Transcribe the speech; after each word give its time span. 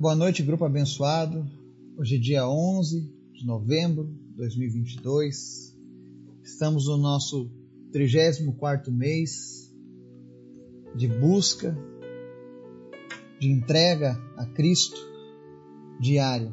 Boa 0.00 0.14
noite, 0.14 0.42
grupo 0.42 0.64
abençoado. 0.64 1.46
Hoje 1.94 2.16
é 2.16 2.18
dia 2.18 2.48
11 2.48 3.02
de 3.34 3.44
novembro 3.44 4.06
de 4.06 4.34
2022. 4.34 5.76
Estamos 6.42 6.86
no 6.86 6.96
nosso 6.96 7.50
34 7.92 8.90
mês 8.90 9.70
de 10.96 11.06
busca, 11.06 11.76
de 13.38 13.50
entrega 13.50 14.18
a 14.38 14.46
Cristo 14.46 14.96
diária. 16.00 16.50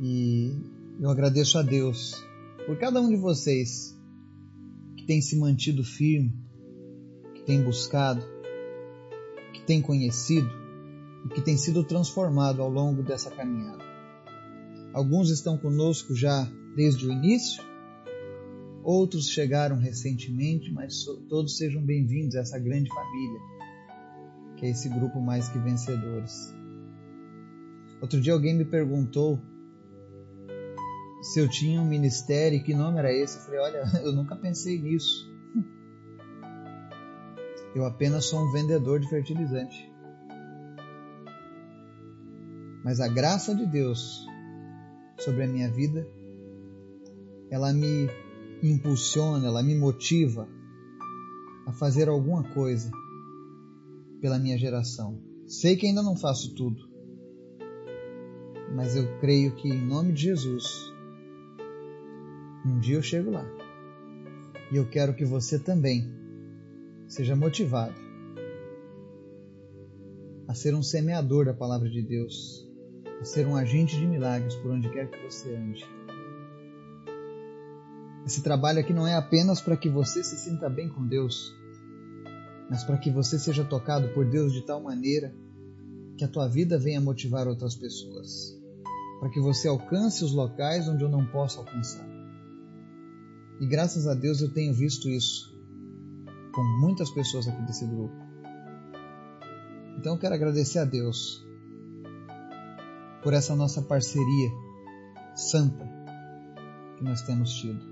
E 0.00 0.50
eu 0.98 1.10
agradeço 1.10 1.58
a 1.58 1.62
Deus 1.62 2.14
por 2.64 2.78
cada 2.78 3.02
um 3.02 3.10
de 3.10 3.16
vocês 3.16 3.94
que 4.96 5.04
tem 5.04 5.20
se 5.20 5.36
mantido 5.36 5.84
firme, 5.84 6.32
que 7.34 7.42
tem 7.42 7.62
buscado, 7.62 8.22
que 9.52 9.60
tem 9.60 9.82
conhecido 9.82 10.64
e 11.26 11.28
que 11.28 11.40
tem 11.40 11.56
sido 11.56 11.82
transformado 11.82 12.62
ao 12.62 12.70
longo 12.70 13.02
dessa 13.02 13.30
caminhada. 13.30 13.84
Alguns 14.92 15.28
estão 15.28 15.58
conosco 15.58 16.14
já 16.14 16.48
desde 16.76 17.06
o 17.06 17.12
início, 17.12 17.62
outros 18.84 19.28
chegaram 19.28 19.76
recentemente, 19.76 20.72
mas 20.72 21.04
todos 21.28 21.56
sejam 21.56 21.82
bem-vindos 21.82 22.36
a 22.36 22.40
essa 22.40 22.58
grande 22.58 22.88
família, 22.88 23.40
que 24.56 24.66
é 24.66 24.70
esse 24.70 24.88
grupo 24.88 25.20
mais 25.20 25.48
que 25.48 25.58
vencedores. 25.58 26.54
Outro 28.00 28.20
dia 28.20 28.32
alguém 28.32 28.54
me 28.54 28.64
perguntou 28.64 29.40
se 31.22 31.40
eu 31.40 31.48
tinha 31.48 31.80
um 31.80 31.86
ministério 31.86 32.58
e 32.58 32.62
que 32.62 32.72
nome 32.72 32.98
era 32.98 33.12
esse. 33.12 33.38
Eu 33.38 33.42
falei: 33.42 33.60
Olha, 33.60 33.82
eu 34.04 34.12
nunca 34.12 34.36
pensei 34.36 34.78
nisso. 34.78 35.28
Eu 37.74 37.84
apenas 37.84 38.24
sou 38.24 38.40
um 38.40 38.52
vendedor 38.52 39.00
de 39.00 39.06
fertilizante 39.06 39.95
mas 42.86 43.00
a 43.00 43.08
graça 43.08 43.52
de 43.52 43.66
Deus 43.66 44.24
sobre 45.18 45.42
a 45.42 45.48
minha 45.48 45.68
vida, 45.68 46.06
ela 47.50 47.72
me 47.72 48.08
impulsiona, 48.62 49.44
ela 49.44 49.60
me 49.60 49.74
motiva 49.74 50.48
a 51.66 51.72
fazer 51.72 52.08
alguma 52.08 52.44
coisa 52.44 52.88
pela 54.20 54.38
minha 54.38 54.56
geração. 54.56 55.20
Sei 55.48 55.74
que 55.74 55.88
ainda 55.88 56.00
não 56.00 56.14
faço 56.14 56.54
tudo, 56.54 56.88
mas 58.72 58.94
eu 58.94 59.18
creio 59.18 59.56
que 59.56 59.68
em 59.68 59.84
nome 59.84 60.12
de 60.12 60.22
Jesus, 60.22 60.94
um 62.64 62.78
dia 62.78 62.94
eu 62.94 63.02
chego 63.02 63.32
lá. 63.32 63.44
E 64.70 64.76
eu 64.76 64.88
quero 64.88 65.12
que 65.12 65.24
você 65.24 65.58
também 65.58 66.08
seja 67.08 67.34
motivado 67.34 67.96
a 70.46 70.54
ser 70.54 70.72
um 70.72 70.84
semeador 70.84 71.46
da 71.46 71.52
palavra 71.52 71.90
de 71.90 72.00
Deus, 72.00 72.65
a 73.20 73.24
ser 73.24 73.46
um 73.46 73.56
agente 73.56 73.96
de 73.96 74.06
milagres 74.06 74.54
por 74.56 74.70
onde 74.70 74.90
quer 74.90 75.10
que 75.10 75.22
você 75.22 75.54
ande. 75.54 75.84
Esse 78.26 78.42
trabalho 78.42 78.80
aqui 78.80 78.92
não 78.92 79.06
é 79.06 79.14
apenas 79.14 79.60
para 79.60 79.76
que 79.76 79.88
você 79.88 80.22
se 80.22 80.36
sinta 80.36 80.68
bem 80.68 80.88
com 80.88 81.06
Deus, 81.06 81.54
mas 82.68 82.82
para 82.82 82.98
que 82.98 83.10
você 83.10 83.38
seja 83.38 83.64
tocado 83.64 84.08
por 84.08 84.24
Deus 84.24 84.52
de 84.52 84.62
tal 84.62 84.82
maneira 84.82 85.32
que 86.16 86.24
a 86.24 86.28
tua 86.28 86.48
vida 86.48 86.78
venha 86.78 87.00
motivar 87.00 87.46
outras 87.46 87.76
pessoas, 87.76 88.60
para 89.20 89.30
que 89.30 89.40
você 89.40 89.68
alcance 89.68 90.24
os 90.24 90.32
locais 90.32 90.88
onde 90.88 91.04
eu 91.04 91.08
não 91.08 91.24
posso 91.26 91.60
alcançar. 91.60 92.06
E 93.60 93.66
graças 93.66 94.06
a 94.06 94.14
Deus 94.14 94.40
eu 94.40 94.52
tenho 94.52 94.74
visto 94.74 95.08
isso 95.08 95.54
com 96.52 96.62
muitas 96.80 97.10
pessoas 97.10 97.46
aqui 97.46 97.62
desse 97.62 97.86
grupo. 97.86 98.14
Então 99.98 100.14
eu 100.14 100.18
quero 100.18 100.34
agradecer 100.34 100.78
a 100.78 100.84
Deus 100.84 101.45
por 103.26 103.34
essa 103.34 103.56
nossa 103.56 103.82
parceria 103.82 104.52
santa 105.34 105.84
que 106.96 107.02
nós 107.02 107.22
temos 107.22 107.54
tido. 107.54 107.84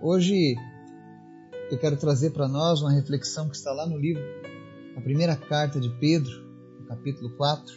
Hoje 0.00 0.56
eu 1.70 1.78
quero 1.78 1.94
trazer 1.98 2.30
para 2.30 2.48
nós 2.48 2.80
uma 2.80 2.90
reflexão 2.90 3.50
que 3.50 3.54
está 3.54 3.74
lá 3.74 3.86
no 3.86 3.98
livro, 3.98 4.22
a 4.96 5.00
primeira 5.02 5.36
carta 5.36 5.78
de 5.78 5.90
Pedro, 6.00 6.32
capítulo 6.88 7.36
4, 7.36 7.70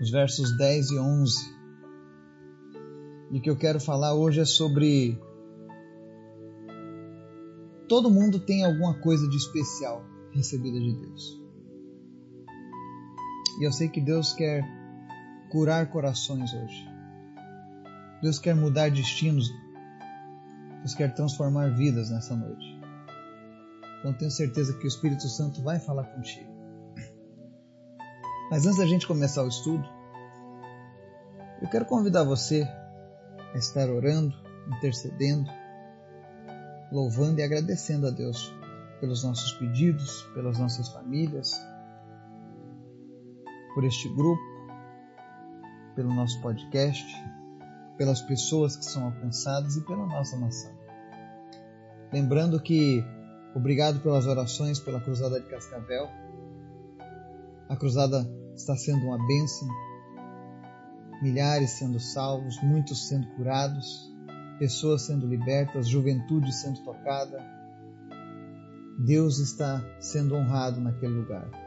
os 0.00 0.10
versos 0.10 0.56
10 0.58 0.90
e 0.90 0.98
11. 0.98 1.54
E 3.30 3.38
o 3.38 3.40
que 3.40 3.48
eu 3.48 3.56
quero 3.56 3.78
falar 3.78 4.12
hoje 4.12 4.40
é 4.40 4.44
sobre 4.44 5.20
todo 7.88 8.10
mundo 8.10 8.40
tem 8.40 8.64
alguma 8.64 8.94
coisa 8.94 9.28
de 9.28 9.36
especial 9.36 10.04
recebida 10.32 10.80
de 10.80 10.94
Deus. 10.94 11.41
E 13.62 13.64
eu 13.64 13.70
sei 13.70 13.88
que 13.88 14.00
Deus 14.00 14.32
quer 14.32 14.64
curar 15.48 15.86
corações 15.88 16.52
hoje. 16.52 16.84
Deus 18.20 18.36
quer 18.40 18.56
mudar 18.56 18.90
destinos. 18.90 19.48
Deus 20.80 20.96
quer 20.96 21.14
transformar 21.14 21.68
vidas 21.68 22.10
nessa 22.10 22.34
noite. 22.34 22.66
Então 24.00 24.12
tenho 24.14 24.32
certeza 24.32 24.76
que 24.76 24.84
o 24.84 24.88
Espírito 24.88 25.28
Santo 25.28 25.62
vai 25.62 25.78
falar 25.78 26.06
contigo. 26.06 26.50
Mas 28.50 28.66
antes 28.66 28.78
da 28.78 28.84
gente 28.84 29.06
começar 29.06 29.44
o 29.44 29.48
estudo, 29.48 29.88
eu 31.60 31.68
quero 31.68 31.84
convidar 31.84 32.24
você 32.24 32.66
a 33.54 33.58
estar 33.58 33.88
orando, 33.88 34.34
intercedendo, 34.76 35.48
louvando 36.90 37.38
e 37.38 37.44
agradecendo 37.44 38.08
a 38.08 38.10
Deus 38.10 38.52
pelos 38.98 39.22
nossos 39.22 39.52
pedidos, 39.52 40.22
pelas 40.34 40.58
nossas 40.58 40.88
famílias, 40.88 41.56
por 43.74 43.84
este 43.84 44.08
grupo, 44.08 44.42
pelo 45.94 46.12
nosso 46.14 46.40
podcast, 46.40 47.06
pelas 47.96 48.20
pessoas 48.22 48.76
que 48.76 48.84
são 48.84 49.04
alcançadas 49.04 49.76
e 49.76 49.80
pela 49.82 50.06
nossa 50.06 50.36
nação. 50.38 50.72
Lembrando 52.12 52.60
que, 52.60 53.04
obrigado 53.54 54.00
pelas 54.00 54.26
orações 54.26 54.78
pela 54.80 55.00
Cruzada 55.00 55.40
de 55.40 55.48
Cascavel. 55.48 56.08
A 57.68 57.76
cruzada 57.76 58.28
está 58.54 58.76
sendo 58.76 59.06
uma 59.06 59.26
bênção, 59.26 59.68
milhares 61.22 61.70
sendo 61.70 61.98
salvos, 61.98 62.60
muitos 62.62 63.08
sendo 63.08 63.26
curados, 63.36 64.12
pessoas 64.58 65.02
sendo 65.02 65.26
libertas, 65.26 65.88
juventude 65.88 66.52
sendo 66.52 66.80
tocada. 66.84 67.38
Deus 68.98 69.38
está 69.38 69.82
sendo 70.00 70.34
honrado 70.34 70.80
naquele 70.80 71.14
lugar. 71.14 71.61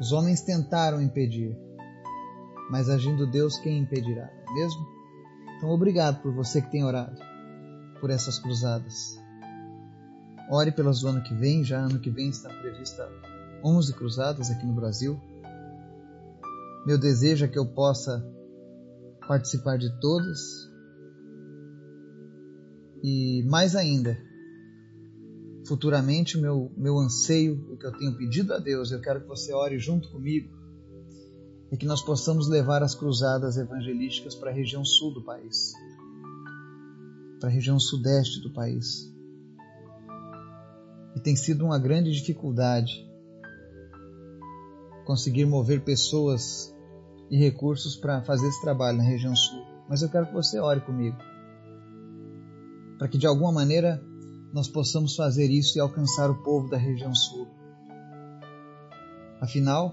Os 0.00 0.12
homens 0.12 0.40
tentaram 0.40 1.00
impedir, 1.00 1.56
mas 2.70 2.88
agindo 2.88 3.30
Deus, 3.30 3.58
quem 3.58 3.78
impedirá, 3.78 4.30
não 4.46 4.52
é 4.52 4.60
mesmo? 4.60 4.86
Então, 5.56 5.70
obrigado 5.70 6.20
por 6.20 6.32
você 6.32 6.60
que 6.60 6.70
tem 6.70 6.84
orado 6.84 7.18
por 8.00 8.10
essas 8.10 8.38
cruzadas. 8.38 9.18
Ore 10.50 10.72
pelas 10.72 11.00
do 11.00 11.08
ano 11.08 11.22
que 11.22 11.34
vem, 11.34 11.64
já 11.64 11.78
ano 11.78 11.98
que 11.98 12.10
vem 12.10 12.28
está 12.28 12.50
prevista 12.50 13.08
11 13.64 13.94
cruzadas 13.94 14.50
aqui 14.50 14.66
no 14.66 14.74
Brasil. 14.74 15.18
Meu 16.86 16.98
desejo 16.98 17.46
é 17.46 17.48
que 17.48 17.58
eu 17.58 17.64
possa 17.64 18.22
participar 19.26 19.78
de 19.78 19.88
todas. 20.00 20.38
E 23.02 23.42
mais 23.48 23.74
ainda, 23.74 24.18
futuramente, 25.66 26.38
meu, 26.38 26.70
meu 26.76 26.98
anseio, 26.98 27.72
o 27.72 27.76
que 27.76 27.86
eu 27.86 27.92
tenho 27.92 28.16
pedido 28.16 28.52
a 28.52 28.58
Deus, 28.58 28.92
eu 28.92 29.00
quero 29.00 29.22
que 29.22 29.28
você 29.28 29.52
ore 29.52 29.78
junto 29.78 30.10
comigo 30.10 30.48
e 31.72 31.76
que 31.76 31.86
nós 31.86 32.02
possamos 32.02 32.48
levar 32.48 32.82
as 32.82 32.94
cruzadas 32.94 33.56
evangelísticas 33.56 34.34
para 34.34 34.50
a 34.50 34.52
região 34.52 34.84
sul 34.84 35.12
do 35.12 35.24
país, 35.24 35.72
para 37.40 37.48
a 37.48 37.52
região 37.52 37.80
sudeste 37.80 38.40
do 38.40 38.52
país. 38.52 39.12
E 41.16 41.20
tem 41.20 41.34
sido 41.34 41.64
uma 41.64 41.78
grande 41.78 42.12
dificuldade 42.12 42.92
conseguir 45.04 45.46
mover 45.46 45.82
pessoas 45.82 46.74
e 47.30 47.36
recursos 47.36 47.96
para 47.96 48.22
fazer 48.22 48.48
esse 48.48 48.60
trabalho 48.60 48.98
na 48.98 49.04
região 49.04 49.34
sul. 49.34 49.64
Mas 49.88 50.02
eu 50.02 50.08
quero 50.08 50.26
que 50.26 50.32
você 50.34 50.58
ore 50.58 50.80
comigo, 50.80 51.16
para 52.98 53.08
que 53.08 53.18
de 53.18 53.26
alguma 53.26 53.52
maneira 53.52 54.02
nós 54.54 54.68
possamos 54.68 55.16
fazer 55.16 55.50
isso 55.50 55.76
e 55.76 55.80
alcançar 55.80 56.30
o 56.30 56.40
povo 56.44 56.70
da 56.70 56.76
região 56.76 57.12
sul. 57.12 57.48
Afinal, 59.40 59.92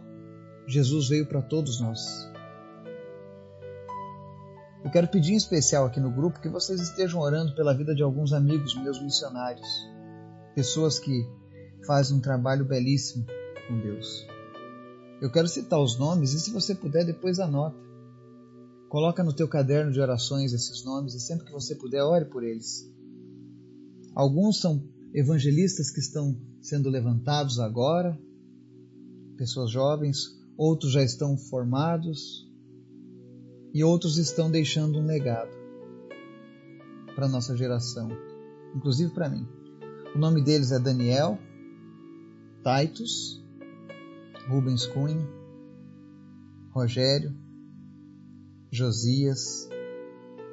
Jesus 0.67 1.09
veio 1.09 1.25
para 1.25 1.41
todos 1.41 1.81
nós. 1.81 1.99
Eu 4.83 4.91
quero 4.91 5.07
pedir 5.07 5.33
em 5.33 5.37
especial 5.37 5.85
aqui 5.85 5.99
no 5.99 6.11
grupo 6.11 6.39
que 6.39 6.47
vocês 6.47 6.79
estejam 6.79 7.19
orando 7.19 7.55
pela 7.55 7.73
vida 7.73 7.95
de 7.95 8.03
alguns 8.03 8.33
amigos 8.33 8.75
meus 8.75 9.01
missionários, 9.01 9.67
pessoas 10.53 10.99
que 10.99 11.27
fazem 11.87 12.17
um 12.17 12.21
trabalho 12.21 12.63
belíssimo 12.63 13.25
com 13.67 13.79
Deus. 13.79 14.27
Eu 15.19 15.31
quero 15.31 15.47
citar 15.47 15.81
os 15.81 15.97
nomes 15.97 16.33
e 16.33 16.39
se 16.39 16.51
você 16.51 16.75
puder 16.75 17.03
depois 17.03 17.39
anota. 17.39 17.79
Coloca 18.89 19.23
no 19.23 19.33
teu 19.33 19.47
caderno 19.47 19.91
de 19.91 19.99
orações 19.99 20.53
esses 20.53 20.83
nomes 20.85 21.15
e 21.15 21.19
sempre 21.19 21.47
que 21.47 21.51
você 21.51 21.73
puder 21.73 22.03
ore 22.03 22.25
por 22.25 22.43
eles. 22.43 22.91
Alguns 24.13 24.59
são 24.59 24.83
evangelistas 25.13 25.89
que 25.89 25.99
estão 25.99 26.37
sendo 26.61 26.89
levantados 26.89 27.59
agora, 27.59 28.19
pessoas 29.37 29.71
jovens, 29.71 30.37
outros 30.57 30.91
já 30.91 31.01
estão 31.01 31.37
formados 31.37 32.47
e 33.73 33.83
outros 33.83 34.17
estão 34.17 34.51
deixando 34.51 34.99
um 34.99 35.05
legado 35.05 35.51
para 37.15 37.25
a 37.25 37.29
nossa 37.29 37.55
geração, 37.55 38.09
inclusive 38.75 39.13
para 39.13 39.29
mim. 39.29 39.47
O 40.13 40.19
nome 40.19 40.43
deles 40.43 40.71
é 40.71 40.79
Daniel, 40.79 41.39
Titus, 42.63 43.41
Rubens 44.49 44.85
Cunha, 44.87 45.27
Rogério, 46.71 47.33
Josias, 48.71 49.69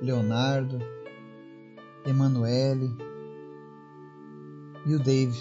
Leonardo, 0.01 0.79
Emanuele 2.07 3.08
e 4.89 4.95
o 4.95 4.99
Dave. 4.99 5.39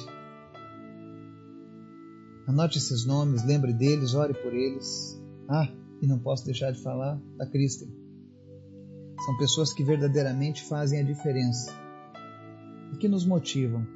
Anote 2.46 2.78
esses 2.78 3.06
nomes, 3.06 3.46
lembre 3.46 3.74
deles, 3.74 4.14
ore 4.14 4.34
por 4.34 4.54
eles. 4.54 5.22
Ah, 5.48 5.70
e 6.02 6.08
não 6.08 6.20
posso 6.20 6.46
deixar 6.46 6.72
de 6.72 6.82
falar 6.82 7.20
da 7.38 7.46
Kristen. 7.46 7.90
São 9.26 9.38
pessoas 9.38 9.74
que 9.74 9.84
verdadeiramente 9.84 10.64
fazem 10.66 11.00
a 11.00 11.04
diferença 11.04 11.72
e 12.94 12.98
que 12.98 13.08
nos 13.08 13.26
motivam. 13.26 13.88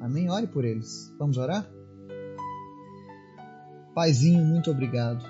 Amém? 0.00 0.30
Ore 0.30 0.46
por 0.46 0.64
eles. 0.64 1.14
Vamos 1.18 1.36
orar? 1.36 1.70
Paizinho, 3.94 4.44
muito 4.44 4.70
obrigado. 4.70 5.24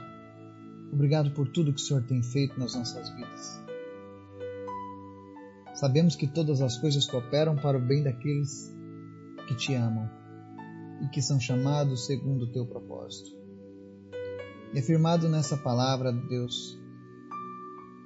Obrigado 0.93 1.33
por 1.33 1.49
tudo 1.49 1.73
que 1.73 1.81
o 1.81 1.85
Senhor 1.85 2.03
tem 2.05 2.23
feito 2.23 2.59
nas 2.59 2.75
nossas 2.75 3.11
vidas. 3.11 3.61
Sabemos 5.75 6.15
que 6.15 6.27
todas 6.27 6.61
as 6.61 6.77
coisas 6.79 7.07
cooperam 7.07 7.57
para 7.57 7.79
o 7.79 7.81
bem 7.81 8.03
daqueles 8.03 8.80
que 9.51 9.57
te 9.57 9.75
amam 9.75 10.09
e 11.03 11.09
que 11.09 11.21
são 11.21 11.41
chamados 11.41 12.07
segundo 12.07 12.45
o 12.45 12.53
teu 12.53 12.65
propósito. 12.65 13.37
E 14.73 14.79
afirmado 14.79 15.29
nessa 15.29 15.57
palavra, 15.57 16.13
Deus, 16.13 16.79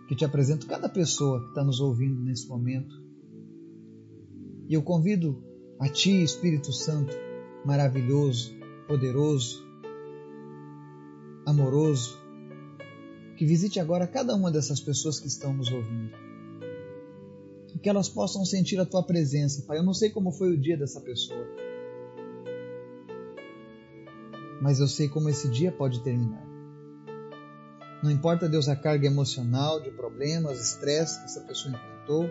que 0.09 0.17
te 0.17 0.25
apresento 0.25 0.67
cada 0.67 0.89
pessoa 0.89 1.43
que 1.43 1.49
está 1.49 1.63
nos 1.63 1.81
ouvindo 1.81 2.19
nesse 2.23 2.49
momento. 2.49 2.97
E 4.67 4.73
eu 4.73 4.83
convido 4.83 5.45
a 5.79 5.87
Ti, 5.87 6.23
Espírito 6.23 6.73
Santo, 6.73 7.15
maravilhoso, 7.63 8.55
poderoso, 8.89 9.63
amoroso, 11.45 12.19
que 13.37 13.45
visite 13.45 13.79
agora 13.79 14.07
cada 14.07 14.35
uma 14.35 14.51
dessas 14.51 14.81
pessoas 14.81 15.21
que 15.21 15.27
estão 15.27 15.53
nos 15.53 15.71
ouvindo. 15.71 16.24
Que 17.85 17.91
elas 17.91 18.09
possam 18.09 18.47
sentir 18.47 18.81
a 18.81 18.87
Tua 18.87 19.03
presença, 19.03 19.63
Pai. 19.67 19.77
Eu 19.77 19.83
não 19.83 19.93
sei 19.93 20.09
como 20.09 20.33
foi 20.33 20.55
o 20.55 20.59
dia 20.59 20.75
dessa 20.75 21.03
pessoa, 21.03 21.47
mas 24.63 24.81
eu 24.81 24.89
sei 24.89 25.07
como 25.07 25.29
esse 25.29 25.51
dia 25.51 25.71
pode 25.71 26.03
terminar. 26.03 26.43
Não 28.03 28.11
importa, 28.11 28.49
Deus, 28.49 28.71
a 28.71 28.75
carga 28.75 29.07
emocional 29.07 29.83
de 29.83 29.91
problemas, 29.91 30.59
estresse 30.59 31.19
que 31.19 31.25
essa 31.27 31.43
pessoa 31.43 31.75
enfrentou, 31.75 32.25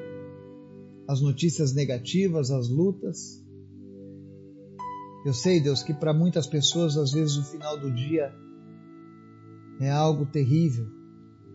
as 1.08 1.22
notícias 1.22 1.72
negativas, 1.72 2.50
as 2.50 2.68
lutas. 2.68 3.40
Eu 5.24 5.36
sei, 5.36 5.62
Deus, 5.62 5.84
que 5.84 5.94
para 5.94 6.16
muitas 6.16 6.48
pessoas, 6.48 6.98
às 6.98 7.12
vezes, 7.12 7.38
o 7.38 7.44
final 7.44 7.80
do 7.80 7.92
dia 7.92 8.34
é 9.80 9.92
algo 9.92 10.26
terrível, 10.26 10.88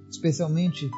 especialmente 0.08 0.88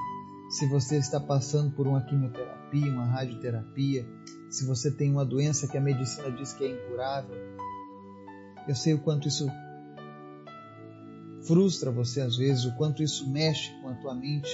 se 0.50 0.66
você 0.66 0.96
está 0.96 1.20
passando 1.20 1.70
por 1.70 1.86
uma 1.86 2.02
quimioterapia, 2.02 2.92
uma 2.92 3.06
radioterapia, 3.06 4.04
se 4.50 4.66
você 4.66 4.90
tem 4.90 5.12
uma 5.12 5.24
doença 5.24 5.68
que 5.68 5.78
a 5.78 5.80
medicina 5.80 6.28
diz 6.32 6.52
que 6.52 6.64
é 6.64 6.70
incurável. 6.70 7.36
Eu 8.66 8.74
sei 8.74 8.94
o 8.94 8.98
quanto 8.98 9.28
isso 9.28 9.46
frustra 11.46 11.92
você 11.92 12.20
às 12.20 12.36
vezes, 12.36 12.64
o 12.64 12.74
quanto 12.76 13.00
isso 13.00 13.30
mexe 13.30 13.72
com 13.80 13.90
a 13.90 13.94
tua 13.94 14.12
mente. 14.12 14.50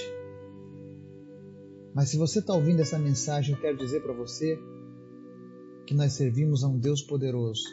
Mas 1.95 2.09
se 2.09 2.17
você 2.17 2.39
está 2.39 2.53
ouvindo 2.53 2.79
essa 2.79 2.99
mensagem, 2.99 3.55
eu 3.55 3.59
quero 3.59 3.75
dizer 3.75 4.03
para 4.03 4.13
você 4.13 4.55
que 5.87 5.95
nós 5.95 6.13
servimos 6.13 6.63
a 6.63 6.67
um 6.67 6.77
Deus 6.77 7.01
poderoso, 7.01 7.63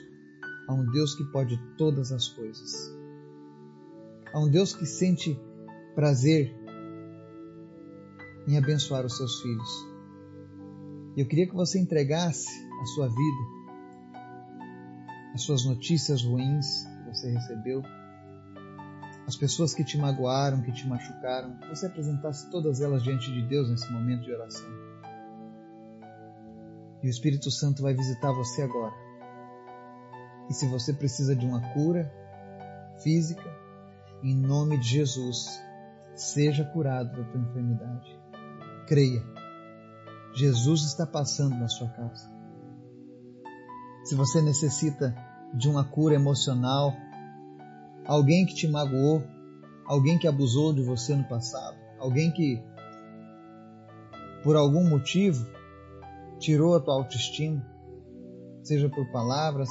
a 0.67 0.73
um 0.73 0.91
Deus 0.91 1.15
que 1.15 1.25
pode 1.25 1.61
todas 1.77 2.11
as 2.11 2.27
coisas, 2.29 2.91
a 4.33 4.41
um 4.41 4.49
Deus 4.51 4.75
que 4.75 4.87
sente 4.87 5.39
prazer 5.95 6.64
em 8.47 8.59
abençoar 8.59 9.05
os 9.05 9.17
seus 9.17 9.41
filhos. 9.41 9.95
Eu 11.17 11.27
queria 11.27 11.47
que 11.47 11.55
você 11.55 11.79
entregasse 11.79 12.49
a 12.81 12.87
sua 12.87 13.09
vida, 13.09 14.19
as 15.35 15.43
suas 15.43 15.65
notícias 15.65 16.23
ruins 16.23 16.85
que 16.85 17.09
você 17.11 17.31
recebeu, 17.31 17.83
as 19.27 19.37
pessoas 19.37 19.75
que 19.75 19.85
te 19.85 19.97
magoaram, 19.97 20.61
que 20.61 20.73
te 20.73 20.87
machucaram, 20.87 21.57
que 21.57 21.69
você 21.69 21.87
apresentasse 21.87 22.51
todas 22.51 22.81
elas 22.81 23.03
diante 23.03 23.33
de 23.33 23.43
Deus 23.43 23.71
nesse 23.71 23.91
momento 23.91 24.23
de 24.23 24.33
oração. 24.33 24.69
E 27.03 27.07
o 27.07 27.11
Espírito 27.11 27.51
Santo 27.51 27.83
vai 27.83 27.95
visitar 27.95 28.33
você 28.33 28.63
agora. 28.63 28.95
E 30.49 30.55
se 30.55 30.67
você 30.69 30.93
precisa 30.93 31.35
de 31.35 31.47
uma 31.47 31.61
cura 31.73 32.13
física, 33.03 33.45
em 34.23 34.35
nome 34.35 34.79
de 34.79 34.89
Jesus, 34.89 35.61
seja 36.15 36.65
curado 36.65 37.17
da 37.17 37.25
tua 37.31 37.41
enfermidade. 37.41 38.24
Creia. 38.87 39.23
Jesus 40.35 40.83
está 40.83 41.07
passando 41.07 41.57
na 41.57 41.69
sua 41.69 41.89
casa. 41.89 42.31
Se 44.05 44.15
você 44.15 44.43
necessita 44.43 45.15
de 45.55 45.69
uma 45.69 45.85
cura 45.85 46.15
emocional, 46.15 46.93
alguém 48.05 48.45
que 48.45 48.55
te 48.55 48.69
magoou, 48.69 49.23
alguém 49.87 50.19
que 50.19 50.29
abusou 50.29 50.75
de 50.75 50.83
você 50.83 51.15
no 51.15 51.25
passado, 51.25 51.77
alguém 51.99 52.31
que, 52.31 52.63
por 54.43 54.57
algum 54.57 54.89
motivo, 54.89 55.47
tirou 56.39 56.77
a 56.77 56.81
tua 56.81 56.95
autoestima, 56.95 57.65
seja 58.63 58.91
por 58.91 59.11
palavras, 59.11 59.71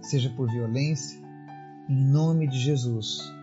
seja 0.00 0.30
por 0.30 0.50
violência, 0.50 1.20
em 1.88 2.10
nome 2.10 2.46
de 2.46 2.58
Jesus. 2.58 3.35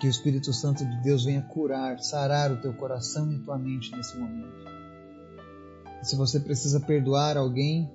Que 0.00 0.06
o 0.06 0.10
Espírito 0.10 0.52
Santo 0.52 0.86
de 0.86 1.02
Deus 1.02 1.24
venha 1.24 1.42
curar, 1.42 1.98
sarar 1.98 2.52
o 2.52 2.60
teu 2.60 2.72
coração 2.72 3.30
e 3.32 3.36
a 3.36 3.38
tua 3.40 3.58
mente 3.58 3.90
nesse 3.96 4.16
momento. 4.16 4.68
E 6.00 6.06
se 6.06 6.16
você 6.16 6.38
precisa 6.38 6.78
perdoar 6.80 7.36
alguém, 7.36 7.90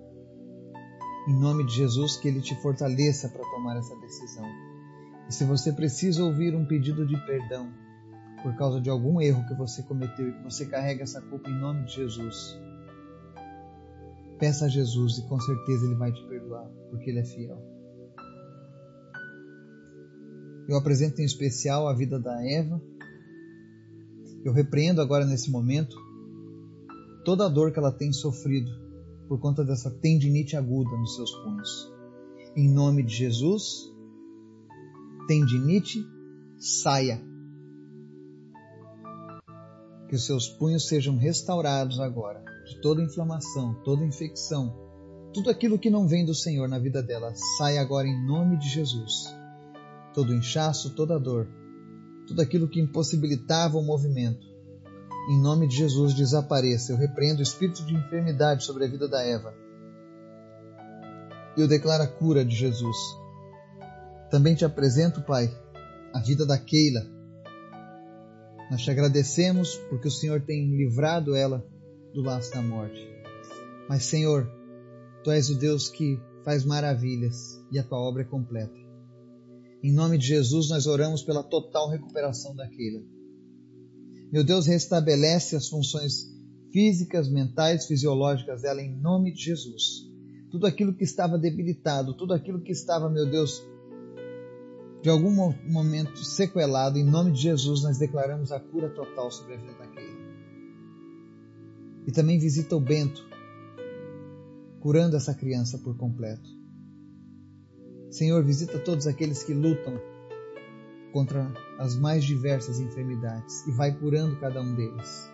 em 1.27 1.39
nome 1.39 1.65
de 1.65 1.73
Jesus, 1.73 2.17
que 2.17 2.27
Ele 2.27 2.41
te 2.41 2.55
fortaleça 2.61 3.29
para 3.29 3.43
tomar 3.49 3.77
essa 3.77 3.95
decisão. 3.95 4.45
E 5.29 5.33
se 5.33 5.45
você 5.45 5.71
precisa 5.71 6.23
ouvir 6.23 6.53
um 6.53 6.65
pedido 6.65 7.05
de 7.05 7.17
perdão 7.25 7.71
por 8.41 8.53
causa 8.57 8.81
de 8.81 8.89
algum 8.89 9.21
erro 9.21 9.47
que 9.47 9.53
você 9.55 9.81
cometeu 9.83 10.27
e 10.27 10.33
que 10.33 10.43
você 10.43 10.65
carrega 10.65 11.03
essa 11.03 11.21
culpa 11.21 11.49
em 11.49 11.57
nome 11.57 11.85
de 11.85 11.93
Jesus, 11.93 12.59
peça 14.37 14.65
a 14.65 14.67
Jesus 14.67 15.19
e 15.19 15.27
com 15.29 15.39
certeza 15.39 15.85
Ele 15.85 15.95
vai 15.95 16.11
te 16.11 16.21
perdoar, 16.27 16.67
porque 16.89 17.09
Ele 17.09 17.19
é 17.19 17.23
fiel. 17.23 17.72
Eu 20.67 20.77
apresento 20.77 21.21
em 21.21 21.25
especial 21.25 21.87
a 21.87 21.93
vida 21.93 22.19
da 22.19 22.41
Eva. 22.45 22.81
Eu 24.43 24.53
repreendo 24.53 25.01
agora 25.01 25.25
nesse 25.25 25.51
momento 25.51 25.95
toda 27.23 27.45
a 27.45 27.49
dor 27.49 27.71
que 27.71 27.79
ela 27.79 27.91
tem 27.91 28.11
sofrido 28.11 28.71
por 29.27 29.39
conta 29.39 29.63
dessa 29.63 29.89
tendinite 29.89 30.55
aguda 30.55 30.95
nos 30.97 31.15
seus 31.15 31.31
punhos. 31.31 31.91
Em 32.55 32.69
nome 32.69 33.03
de 33.03 33.15
Jesus, 33.15 33.91
tendinite, 35.27 36.05
saia. 36.57 37.21
Que 40.07 40.15
os 40.15 40.25
seus 40.25 40.47
punhos 40.47 40.87
sejam 40.87 41.17
restaurados 41.17 41.99
agora 41.99 42.43
de 42.65 42.79
toda 42.81 43.01
inflamação, 43.01 43.73
toda 43.83 44.05
infecção, 44.05 44.77
tudo 45.33 45.49
aquilo 45.49 45.79
que 45.79 45.89
não 45.89 46.07
vem 46.07 46.25
do 46.25 46.35
Senhor 46.35 46.69
na 46.69 46.79
vida 46.79 47.01
dela, 47.01 47.33
saia 47.57 47.81
agora 47.81 48.07
em 48.07 48.25
nome 48.25 48.57
de 48.57 48.69
Jesus. 48.69 49.42
Todo 50.13 50.33
inchaço, 50.33 50.91
toda 50.91 51.19
dor, 51.19 51.47
tudo 52.27 52.41
aquilo 52.41 52.67
que 52.67 52.79
impossibilitava 52.79 53.77
o 53.77 53.83
movimento, 53.83 54.45
em 55.29 55.41
nome 55.41 55.67
de 55.67 55.77
Jesus, 55.77 56.13
desapareça. 56.13 56.91
Eu 56.91 56.97
repreendo 56.97 57.39
o 57.39 57.43
espírito 57.43 57.85
de 57.85 57.95
enfermidade 57.95 58.63
sobre 58.63 58.85
a 58.85 58.87
vida 58.87 59.07
da 59.07 59.21
Eva. 59.23 59.53
Eu 61.57 61.67
declaro 61.67 62.03
a 62.03 62.07
cura 62.07 62.43
de 62.43 62.55
Jesus. 62.55 62.97
Também 64.29 64.55
te 64.55 64.65
apresento, 64.65 65.21
Pai, 65.21 65.55
a 66.13 66.19
vida 66.19 66.45
da 66.45 66.57
Keila. 66.57 67.05
Nós 68.69 68.81
te 68.81 68.91
agradecemos 68.91 69.75
porque 69.89 70.07
o 70.07 70.11
Senhor 70.11 70.41
tem 70.41 70.75
livrado 70.75 71.35
ela 71.35 71.63
do 72.13 72.21
laço 72.21 72.51
da 72.51 72.61
morte. 72.61 73.07
Mas, 73.87 74.05
Senhor, 74.05 74.49
Tu 75.23 75.31
és 75.31 75.49
o 75.49 75.55
Deus 75.55 75.87
que 75.87 76.19
faz 76.43 76.65
maravilhas 76.65 77.63
e 77.71 77.79
a 77.79 77.83
Tua 77.83 77.97
obra 77.97 78.23
é 78.23 78.25
completa. 78.25 78.82
Em 79.83 79.91
nome 79.91 80.17
de 80.17 80.27
Jesus, 80.27 80.69
nós 80.69 80.87
oramos 80.87 81.23
pela 81.23 81.43
total 81.43 81.89
recuperação 81.89 82.55
da 82.55 82.65
Keila. 82.69 83.03
Meu 84.31 84.41
Deus, 84.41 84.65
restabelece 84.65 85.57
as 85.57 85.67
funções 85.67 86.31
físicas, 86.71 87.29
mentais, 87.29 87.85
fisiológicas 87.85 88.61
dela 88.61 88.81
em 88.81 88.95
nome 88.95 89.33
de 89.33 89.43
Jesus. 89.43 90.09
Tudo 90.49 90.65
aquilo 90.65 90.95
que 90.95 91.03
estava 91.03 91.37
debilitado, 91.37 92.15
tudo 92.15 92.33
aquilo 92.33 92.61
que 92.61 92.71
estava, 92.71 93.09
meu 93.09 93.29
Deus, 93.29 93.61
de 95.01 95.09
algum 95.09 95.29
momento 95.69 96.23
sequelado, 96.23 96.97
em 96.97 97.03
nome 97.03 97.33
de 97.33 97.41
Jesus, 97.41 97.83
nós 97.83 97.97
declaramos 97.97 98.53
a 98.53 98.61
cura 98.61 98.89
total 98.89 99.29
sobre 99.29 99.55
a 99.55 99.57
vida 99.57 99.73
daquele. 99.73 100.23
E 102.07 102.11
também 102.13 102.39
visita 102.39 102.73
o 102.73 102.79
Bento, 102.79 103.21
curando 104.79 105.17
essa 105.17 105.33
criança 105.33 105.77
por 105.77 105.97
completo. 105.97 106.62
Senhor, 108.13 108.43
visita 108.43 108.77
todos 108.77 109.07
aqueles 109.07 109.43
que 109.43 109.55
lutam 109.55 109.99
contra 111.11 111.51
as 111.79 111.95
mais 111.95 112.23
diversas 112.23 112.79
enfermidades 112.79 113.65
e 113.65 113.71
vai 113.71 113.91
curando 113.91 114.39
cada 114.39 114.61
um 114.61 114.75
deles. 114.75 115.31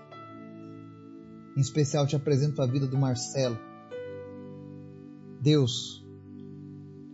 Em 1.57 1.59
especial, 1.59 2.07
te 2.07 2.15
apresento 2.15 2.61
a 2.61 2.65
vida 2.65 2.87
do 2.87 2.97
Marcelo. 2.97 3.57
Deus, 5.41 6.05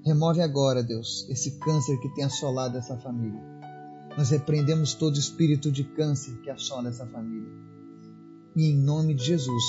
remove 0.06 0.40
agora, 0.40 0.84
Deus, 0.84 1.28
esse 1.32 1.58
câncer 1.58 2.00
que 2.00 2.14
tem 2.14 2.26
assolado 2.26 2.78
essa 2.78 2.96
família. 2.98 3.42
Nós 4.16 4.30
repreendemos 4.30 4.94
todo 4.94 5.18
espírito 5.18 5.72
de 5.72 5.84
câncer 5.84 6.38
que 6.42 6.50
assola 6.52 6.90
essa 6.90 7.08
família. 7.08 7.52
E 8.56 8.70
em 8.70 8.78
nome 8.78 9.16
de 9.16 9.26
Jesus, 9.26 9.64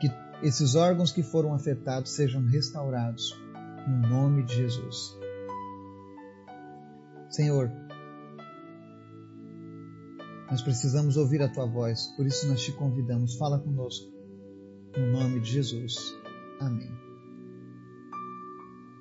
que 0.00 0.08
esses 0.46 0.76
órgãos 0.76 1.10
que 1.10 1.24
foram 1.24 1.52
afetados 1.52 2.12
sejam 2.12 2.46
restaurados. 2.46 3.45
No 3.86 4.08
nome 4.08 4.42
de 4.42 4.54
Jesus. 4.56 5.16
Senhor, 7.30 7.70
nós 10.50 10.62
precisamos 10.62 11.16
ouvir 11.16 11.42
a 11.42 11.48
tua 11.48 11.66
voz, 11.66 12.06
por 12.16 12.26
isso 12.26 12.48
nós 12.48 12.62
te 12.62 12.72
convidamos. 12.72 13.36
Fala 13.36 13.58
conosco. 13.58 14.12
No 14.96 15.12
nome 15.12 15.40
de 15.40 15.50
Jesus. 15.50 16.16
Amém. 16.60 16.90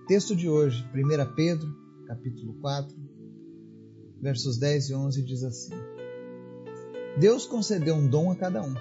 Texto 0.07 0.35
de 0.35 0.47
hoje, 0.47 0.87
1 0.93 1.35
Pedro, 1.35 1.73
capítulo 2.05 2.53
4, 2.61 2.95
versos 4.21 4.57
10 4.57 4.89
e 4.89 4.95
11 4.95 5.23
diz 5.23 5.43
assim: 5.43 5.73
Deus 7.19 7.45
concedeu 7.45 7.95
um 7.95 8.07
dom 8.07 8.31
a 8.31 8.35
cada 8.35 8.61
um, 8.61 8.75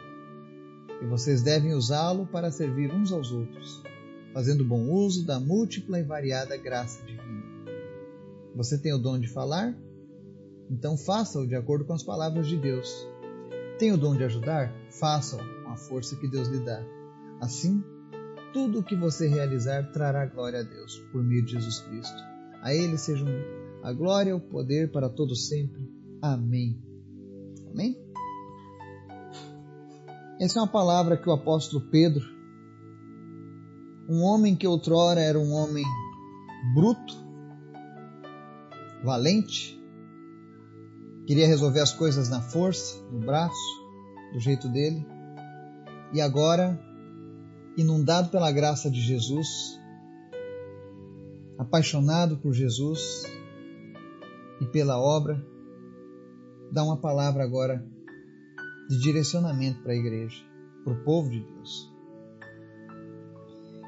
e 1.01 1.07
vocês 1.07 1.43
devem 1.43 1.73
usá-lo 1.73 2.27
para 2.27 2.51
servir 2.51 2.93
uns 2.93 3.13
aos 3.13 3.31
outros, 3.31 3.83
fazendo 4.35 4.65
bom 4.65 4.91
uso 4.91 5.25
da 5.25 5.39
múltipla 5.39 6.01
e 6.01 6.03
variada 6.03 6.57
graça 6.57 7.03
divina. 7.07 7.45
Você 8.57 8.77
tem 8.77 8.93
o 8.93 8.99
dom 8.99 9.19
de 9.19 9.29
falar? 9.29 9.75
Então 10.69 10.99
faça-o 10.99 11.47
de 11.47 11.55
acordo 11.55 11.85
com 11.85 11.93
as 11.93 12.03
palavras 12.03 12.49
de 12.49 12.57
Deus. 12.59 13.09
Tem 13.79 13.93
o 13.93 13.97
dom 13.97 14.17
de 14.17 14.25
ajudar? 14.25 14.75
Faça-o 14.91 15.39
com 15.39 15.71
a 15.71 15.77
força 15.77 16.17
que 16.17 16.29
Deus 16.29 16.49
lhe 16.49 16.59
dá. 16.65 16.85
Assim, 17.41 17.83
tudo 18.53 18.81
o 18.81 18.83
que 18.83 18.97
você 18.97 19.29
realizar 19.29 19.93
trará 19.93 20.27
glória 20.27 20.61
a 20.61 20.63
Deus 20.63 20.99
por 21.13 21.23
meio 21.23 21.45
de 21.45 21.53
Jesus 21.53 21.81
Cristo. 21.81 22.23
A 22.61 22.75
Ele 22.75 22.99
sejam 22.99 23.29
a 23.83 23.93
glória 23.93 24.31
e 24.31 24.35
o 24.35 24.41
poder 24.41 24.91
para 24.91 25.09
todos 25.09 25.49
sempre. 25.49 25.81
Amém. 26.21 26.83
Amém? 27.71 28.01
Essa 30.41 30.59
é 30.59 30.63
uma 30.63 30.69
palavra 30.69 31.17
que 31.17 31.29
o 31.29 31.33
apóstolo 31.33 31.89
Pedro, 31.91 32.25
um 34.09 34.23
homem 34.23 34.55
que 34.55 34.67
outrora 34.67 35.21
era 35.21 35.39
um 35.39 35.53
homem 35.53 35.85
bruto, 36.75 37.15
valente, 39.03 39.75
Queria 41.27 41.47
resolver 41.47 41.81
as 41.81 41.93
coisas 41.93 42.29
na 42.29 42.43
força, 42.43 43.03
no 43.11 43.19
braço, 43.21 43.83
do 44.35 44.39
jeito 44.39 44.69
dele. 44.69 45.07
E 46.13 46.21
agora, 46.21 46.79
inundado 47.79 48.29
pela 48.29 48.53
graça 48.53 48.91
de 48.91 49.01
Jesus, 49.01 49.49
apaixonado 51.57 52.37
por 52.37 52.53
Jesus 52.53 53.23
e 54.61 54.67
pela 54.67 55.01
obra, 55.01 55.43
dá 56.71 56.85
uma 56.85 56.99
palavra 56.99 57.43
agora 57.43 57.83
de 58.91 58.99
direcionamento 59.01 59.83
para 59.83 59.93
a 59.93 59.97
igreja, 59.97 60.45
para 60.85 60.93
o 60.93 61.05
povo 61.05 61.31
de 61.31 61.41
Deus. 61.41 61.94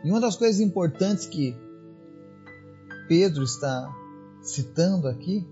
E 0.07 0.11
uma 0.11 0.21
das 0.21 0.37
coisas 0.37 0.61
importantes 0.61 1.27
que 1.27 1.57
Pedro 3.09 3.43
está 3.43 3.93
citando 4.41 5.09
aqui 5.09 5.45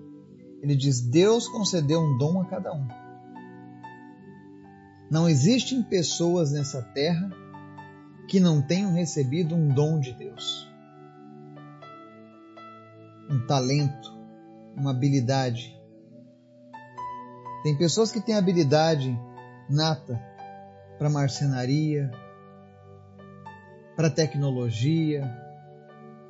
ele 0.62 0.76
diz: 0.76 1.00
Deus 1.00 1.48
concedeu 1.48 2.00
um 2.00 2.16
dom 2.16 2.40
a 2.40 2.44
cada 2.46 2.72
um. 2.72 2.86
Não 5.10 5.28
existem 5.28 5.82
pessoas 5.82 6.52
nessa 6.52 6.80
terra 6.80 7.30
que 8.28 8.38
não 8.38 8.62
tenham 8.62 8.94
recebido 8.94 9.56
um 9.56 9.68
dom 9.74 9.98
de 9.98 10.12
Deus. 10.14 10.66
Um 13.28 13.44
talento, 13.48 14.16
uma 14.76 14.92
habilidade. 14.92 15.76
Tem 17.64 17.76
pessoas 17.76 18.12
que 18.12 18.20
têm 18.20 18.36
habilidade 18.36 19.18
nata 19.68 20.18
para 20.96 21.10
marcenaria, 21.10 22.08
para 23.96 24.10
tecnologia, 24.10 25.22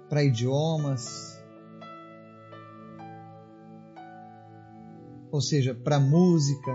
para 0.08 0.22
idiomas, 0.22 1.34
ou 5.30 5.40
seja, 5.40 5.74
para 5.74 5.98
música. 5.98 6.72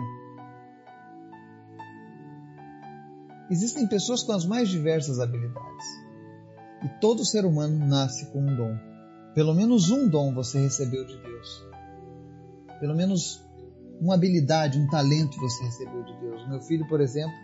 Existem 3.50 3.88
pessoas 3.88 4.24
com 4.24 4.34
as 4.34 4.46
mais 4.46 4.70
diversas 4.70 5.20
habilidades. 5.20 5.86
E 6.84 6.90
todo 7.00 7.26
ser 7.26 7.46
humano 7.46 7.78
nasce 7.86 8.32
com 8.32 8.42
um 8.42 8.56
dom. 8.56 8.78
Pelo 9.34 9.54
menos 9.54 9.90
um 9.90 10.08
dom 10.08 10.34
você 10.34 10.60
recebeu 10.60 11.06
de 11.06 11.18
Deus. 11.18 11.66
Pelo 12.80 12.96
menos 12.96 13.42
uma 14.02 14.16
habilidade, 14.16 14.80
um 14.80 14.88
talento 14.88 15.40
você 15.40 15.64
recebeu 15.64 16.04
de 16.04 16.20
Deus. 16.20 16.48
Meu 16.50 16.62
filho, 16.62 16.88
por 16.88 17.02
exemplo, 17.02 17.36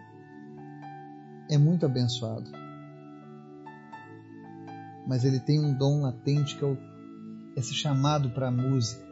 é 1.50 1.58
muito 1.58 1.86
abençoado. 1.86 2.65
Mas 5.08 5.24
ele 5.24 5.40
tem 5.40 5.60
um 5.64 5.78
dom 5.78 6.02
latente 6.02 6.58
que 6.58 6.66
é 6.66 6.78
esse 7.56 7.74
chamado 7.74 8.32
para 8.32 8.48
a 8.48 8.52
música. 8.52 9.04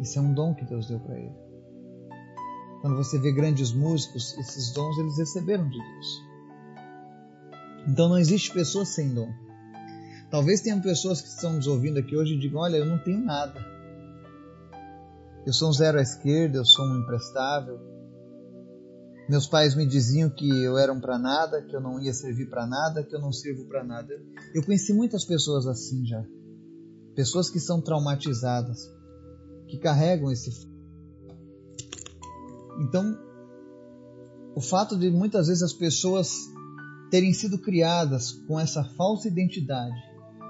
Isso 0.00 0.18
é 0.18 0.22
um 0.22 0.32
dom 0.32 0.54
que 0.54 0.64
Deus 0.64 0.88
deu 0.88 1.00
para 1.00 1.18
ele. 1.18 1.34
Quando 2.80 2.96
você 2.96 3.18
vê 3.18 3.32
grandes 3.32 3.72
músicos, 3.72 4.36
esses 4.38 4.72
dons 4.72 4.98
eles 4.98 5.16
receberam 5.18 5.68
de 5.68 5.78
Deus. 5.78 6.22
Então 7.88 8.08
não 8.08 8.18
existe 8.18 8.52
pessoa 8.52 8.84
sem 8.84 9.14
dom. 9.14 9.32
Talvez 10.30 10.60
tenham 10.60 10.80
pessoas 10.80 11.20
que 11.20 11.28
estão 11.28 11.52
nos 11.54 11.66
ouvindo 11.66 11.98
aqui 11.98 12.16
hoje 12.16 12.34
e 12.34 12.38
digam: 12.38 12.60
Olha, 12.60 12.76
eu 12.76 12.86
não 12.86 12.98
tenho 12.98 13.24
nada. 13.24 13.58
Eu 15.46 15.52
sou 15.52 15.68
um 15.68 15.72
zero 15.72 15.98
à 15.98 16.02
esquerda, 16.02 16.58
eu 16.58 16.64
sou 16.64 16.84
um 16.86 17.00
imprestável. 17.00 17.93
Meus 19.28 19.46
pais 19.46 19.74
me 19.74 19.86
diziam 19.86 20.28
que 20.28 20.46
eu 20.46 20.76
era 20.76 20.92
um 20.92 21.00
para 21.00 21.18
nada, 21.18 21.62
que 21.62 21.74
eu 21.74 21.80
não 21.80 21.98
ia 21.98 22.12
servir 22.12 22.50
para 22.50 22.66
nada, 22.66 23.02
que 23.02 23.14
eu 23.14 23.20
não 23.20 23.32
sirvo 23.32 23.64
para 23.66 23.82
nada. 23.82 24.14
Eu 24.54 24.62
conheci 24.62 24.92
muitas 24.92 25.24
pessoas 25.24 25.66
assim 25.66 26.04
já. 26.04 26.22
Pessoas 27.14 27.48
que 27.48 27.58
são 27.58 27.80
traumatizadas, 27.80 28.78
que 29.66 29.78
carregam 29.78 30.30
esse. 30.30 30.50
Então, 32.80 33.16
o 34.54 34.60
fato 34.60 34.98
de 34.98 35.10
muitas 35.10 35.46
vezes 35.46 35.62
as 35.62 35.72
pessoas 35.72 36.30
terem 37.10 37.32
sido 37.32 37.58
criadas 37.58 38.32
com 38.46 38.60
essa 38.60 38.84
falsa 38.84 39.28
identidade 39.28 39.96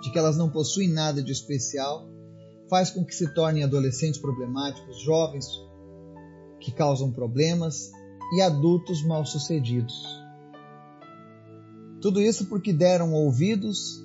de 0.02 0.10
que 0.10 0.18
elas 0.18 0.36
não 0.36 0.50
possuem 0.50 0.88
nada 0.88 1.22
de 1.22 1.30
especial 1.30 2.08
faz 2.68 2.90
com 2.90 3.04
que 3.04 3.14
se 3.14 3.32
tornem 3.34 3.62
adolescentes 3.62 4.20
problemáticos, 4.20 5.00
jovens 5.02 5.46
que 6.60 6.72
causam 6.72 7.12
problemas 7.12 7.90
e 8.32 8.40
adultos 8.40 9.02
mal-sucedidos. 9.04 10.24
Tudo 12.00 12.20
isso 12.20 12.46
porque 12.46 12.72
deram 12.72 13.12
ouvidos 13.12 14.04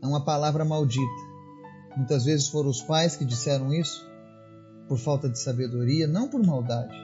a 0.00 0.08
uma 0.08 0.24
palavra 0.24 0.64
maldita. 0.64 1.32
Muitas 1.96 2.24
vezes 2.24 2.48
foram 2.48 2.70
os 2.70 2.80
pais 2.80 3.16
que 3.16 3.24
disseram 3.24 3.72
isso, 3.72 4.06
por 4.88 4.98
falta 4.98 5.28
de 5.28 5.38
sabedoria, 5.38 6.06
não 6.06 6.28
por 6.28 6.44
maldade, 6.44 6.96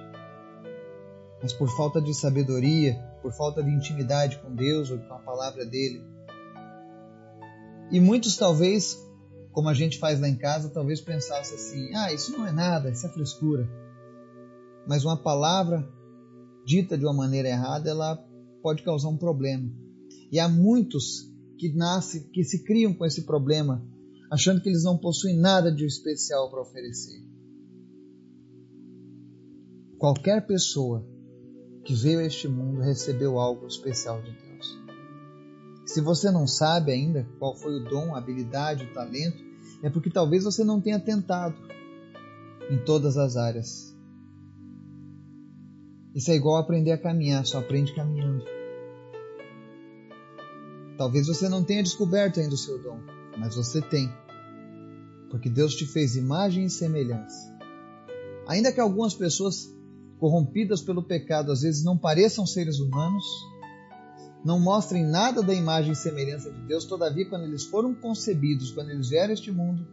mas 1.42 1.52
por 1.52 1.68
falta 1.76 2.00
de 2.00 2.14
sabedoria, 2.14 2.94
por 3.22 3.32
falta 3.32 3.62
de 3.62 3.70
intimidade 3.70 4.38
com 4.38 4.54
Deus 4.54 4.90
ou 4.90 4.98
com 4.98 5.14
a 5.14 5.18
palavra 5.18 5.64
dele. 5.64 6.02
E 7.90 8.00
muitos 8.00 8.36
talvez, 8.36 8.98
como 9.52 9.68
a 9.68 9.74
gente 9.74 9.98
faz 9.98 10.20
lá 10.20 10.28
em 10.28 10.36
casa, 10.36 10.70
talvez 10.70 11.00
pensasse 11.00 11.54
assim: 11.54 11.94
"Ah, 11.94 12.12
isso 12.12 12.32
não 12.32 12.46
é 12.46 12.52
nada, 12.52 12.90
isso 12.90 13.06
é 13.06 13.10
frescura". 13.10 13.68
Mas 14.86 15.04
uma 15.04 15.16
palavra 15.16 15.86
dita 16.68 16.98
de 16.98 17.04
uma 17.06 17.14
maneira 17.14 17.48
errada, 17.48 17.88
ela 17.88 18.14
pode 18.62 18.82
causar 18.82 19.08
um 19.08 19.16
problema. 19.16 19.72
E 20.30 20.38
há 20.38 20.46
muitos 20.46 21.32
que 21.56 21.72
nascem, 21.72 22.24
que 22.24 22.44
se 22.44 22.62
criam 22.62 22.92
com 22.92 23.06
esse 23.06 23.24
problema, 23.24 23.82
achando 24.30 24.60
que 24.60 24.68
eles 24.68 24.84
não 24.84 24.98
possuem 24.98 25.38
nada 25.38 25.72
de 25.72 25.86
especial 25.86 26.50
para 26.50 26.60
oferecer. 26.60 27.24
Qualquer 29.96 30.46
pessoa 30.46 31.04
que 31.84 31.94
veio 31.94 32.20
a 32.20 32.24
este 32.24 32.46
mundo 32.46 32.82
recebeu 32.82 33.38
algo 33.38 33.66
especial 33.66 34.20
de 34.20 34.30
Deus. 34.30 34.78
Se 35.86 36.02
você 36.02 36.30
não 36.30 36.46
sabe 36.46 36.92
ainda 36.92 37.26
qual 37.38 37.56
foi 37.56 37.80
o 37.80 37.84
dom, 37.84 38.14
a 38.14 38.18
habilidade, 38.18 38.84
o 38.84 38.92
talento 38.92 39.42
é 39.82 39.88
porque 39.88 40.10
talvez 40.10 40.44
você 40.44 40.62
não 40.62 40.82
tenha 40.82 41.00
tentado 41.00 41.56
em 42.70 42.76
todas 42.84 43.16
as 43.16 43.36
áreas. 43.36 43.97
Isso 46.18 46.32
é 46.32 46.34
igual 46.34 46.56
aprender 46.56 46.90
a 46.90 46.98
caminhar, 46.98 47.46
só 47.46 47.60
aprende 47.60 47.94
caminhando. 47.94 48.44
Talvez 50.96 51.28
você 51.28 51.48
não 51.48 51.62
tenha 51.62 51.80
descoberto 51.80 52.40
ainda 52.40 52.56
o 52.56 52.58
seu 52.58 52.76
dom, 52.82 52.98
mas 53.38 53.54
você 53.54 53.80
tem. 53.80 54.12
Porque 55.30 55.48
Deus 55.48 55.76
te 55.76 55.86
fez 55.86 56.16
imagem 56.16 56.64
e 56.64 56.70
semelhança. 56.70 57.56
Ainda 58.48 58.72
que 58.72 58.80
algumas 58.80 59.14
pessoas 59.14 59.72
corrompidas 60.18 60.82
pelo 60.82 61.04
pecado 61.04 61.52
às 61.52 61.60
vezes 61.60 61.84
não 61.84 61.96
pareçam 61.96 62.44
seres 62.44 62.80
humanos, 62.80 63.24
não 64.44 64.58
mostrem 64.58 65.04
nada 65.04 65.40
da 65.40 65.54
imagem 65.54 65.92
e 65.92 65.94
semelhança 65.94 66.50
de 66.50 66.62
Deus, 66.62 66.84
todavia, 66.84 67.28
quando 67.28 67.44
eles 67.44 67.62
foram 67.62 67.94
concebidos, 67.94 68.72
quando 68.72 68.90
eles 68.90 69.08
vieram 69.08 69.30
a 69.30 69.34
este 69.34 69.52
mundo, 69.52 69.86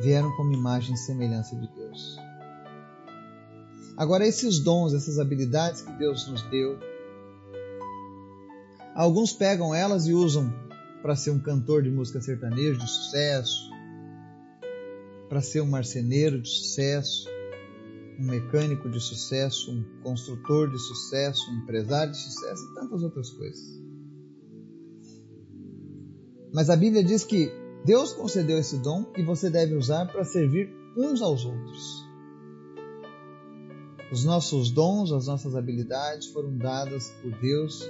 vieram 0.00 0.34
como 0.38 0.54
imagem 0.54 0.94
e 0.94 0.96
semelhança 0.96 1.54
de 1.54 1.66
Deus. 1.66 1.79
Agora, 4.00 4.26
esses 4.26 4.60
dons, 4.60 4.94
essas 4.94 5.18
habilidades 5.18 5.82
que 5.82 5.92
Deus 5.98 6.26
nos 6.26 6.40
deu, 6.44 6.78
alguns 8.94 9.30
pegam 9.30 9.74
elas 9.74 10.06
e 10.06 10.14
usam 10.14 10.50
para 11.02 11.14
ser 11.14 11.32
um 11.32 11.38
cantor 11.38 11.82
de 11.82 11.90
música 11.90 12.18
sertaneja 12.18 12.78
de 12.80 12.90
sucesso, 12.90 13.70
para 15.28 15.42
ser 15.42 15.60
um 15.60 15.66
marceneiro 15.66 16.40
de 16.40 16.48
sucesso, 16.48 17.28
um 18.18 18.24
mecânico 18.24 18.88
de 18.88 18.98
sucesso, 19.02 19.70
um 19.70 19.84
construtor 20.02 20.70
de 20.70 20.78
sucesso, 20.78 21.50
um 21.50 21.58
empresário 21.58 22.14
de 22.14 22.22
sucesso 22.22 22.62
e 22.70 22.74
tantas 22.76 23.02
outras 23.02 23.28
coisas. 23.28 23.82
Mas 26.54 26.70
a 26.70 26.76
Bíblia 26.76 27.04
diz 27.04 27.22
que 27.22 27.52
Deus 27.84 28.14
concedeu 28.14 28.56
esse 28.56 28.78
dom 28.78 29.12
e 29.14 29.22
você 29.22 29.50
deve 29.50 29.74
usar 29.74 30.06
para 30.06 30.24
servir 30.24 30.74
uns 30.96 31.20
aos 31.20 31.44
outros. 31.44 32.09
Os 34.12 34.24
nossos 34.24 34.70
dons, 34.70 35.12
as 35.12 35.26
nossas 35.26 35.54
habilidades 35.54 36.28
foram 36.28 36.56
dadas 36.56 37.10
por 37.22 37.30
Deus 37.40 37.88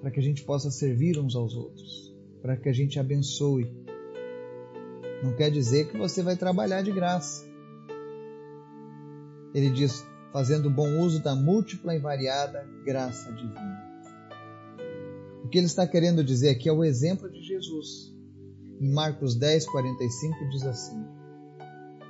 para 0.00 0.10
que 0.10 0.20
a 0.20 0.22
gente 0.22 0.44
possa 0.44 0.70
servir 0.70 1.18
uns 1.18 1.34
aos 1.34 1.54
outros, 1.54 2.14
para 2.42 2.56
que 2.56 2.68
a 2.68 2.72
gente 2.72 2.98
abençoe. 3.00 3.66
Não 5.22 5.34
quer 5.34 5.50
dizer 5.50 5.88
que 5.88 5.96
você 5.96 6.22
vai 6.22 6.36
trabalhar 6.36 6.82
de 6.82 6.92
graça. 6.92 7.46
Ele 9.54 9.70
diz: 9.70 10.04
fazendo 10.32 10.70
bom 10.70 11.00
uso 11.00 11.22
da 11.22 11.34
múltipla 11.34 11.94
e 11.94 11.98
variada 11.98 12.68
graça 12.84 13.32
divina. 13.32 13.88
O 15.42 15.48
que 15.48 15.58
ele 15.58 15.66
está 15.66 15.86
querendo 15.86 16.22
dizer 16.22 16.50
aqui 16.50 16.68
é 16.68 16.72
o 16.72 16.84
exemplo 16.84 17.30
de 17.30 17.42
Jesus. 17.42 18.14
Em 18.80 18.92
Marcos 18.92 19.34
10, 19.34 19.66
45 19.66 20.48
diz 20.50 20.62
assim: 20.64 21.04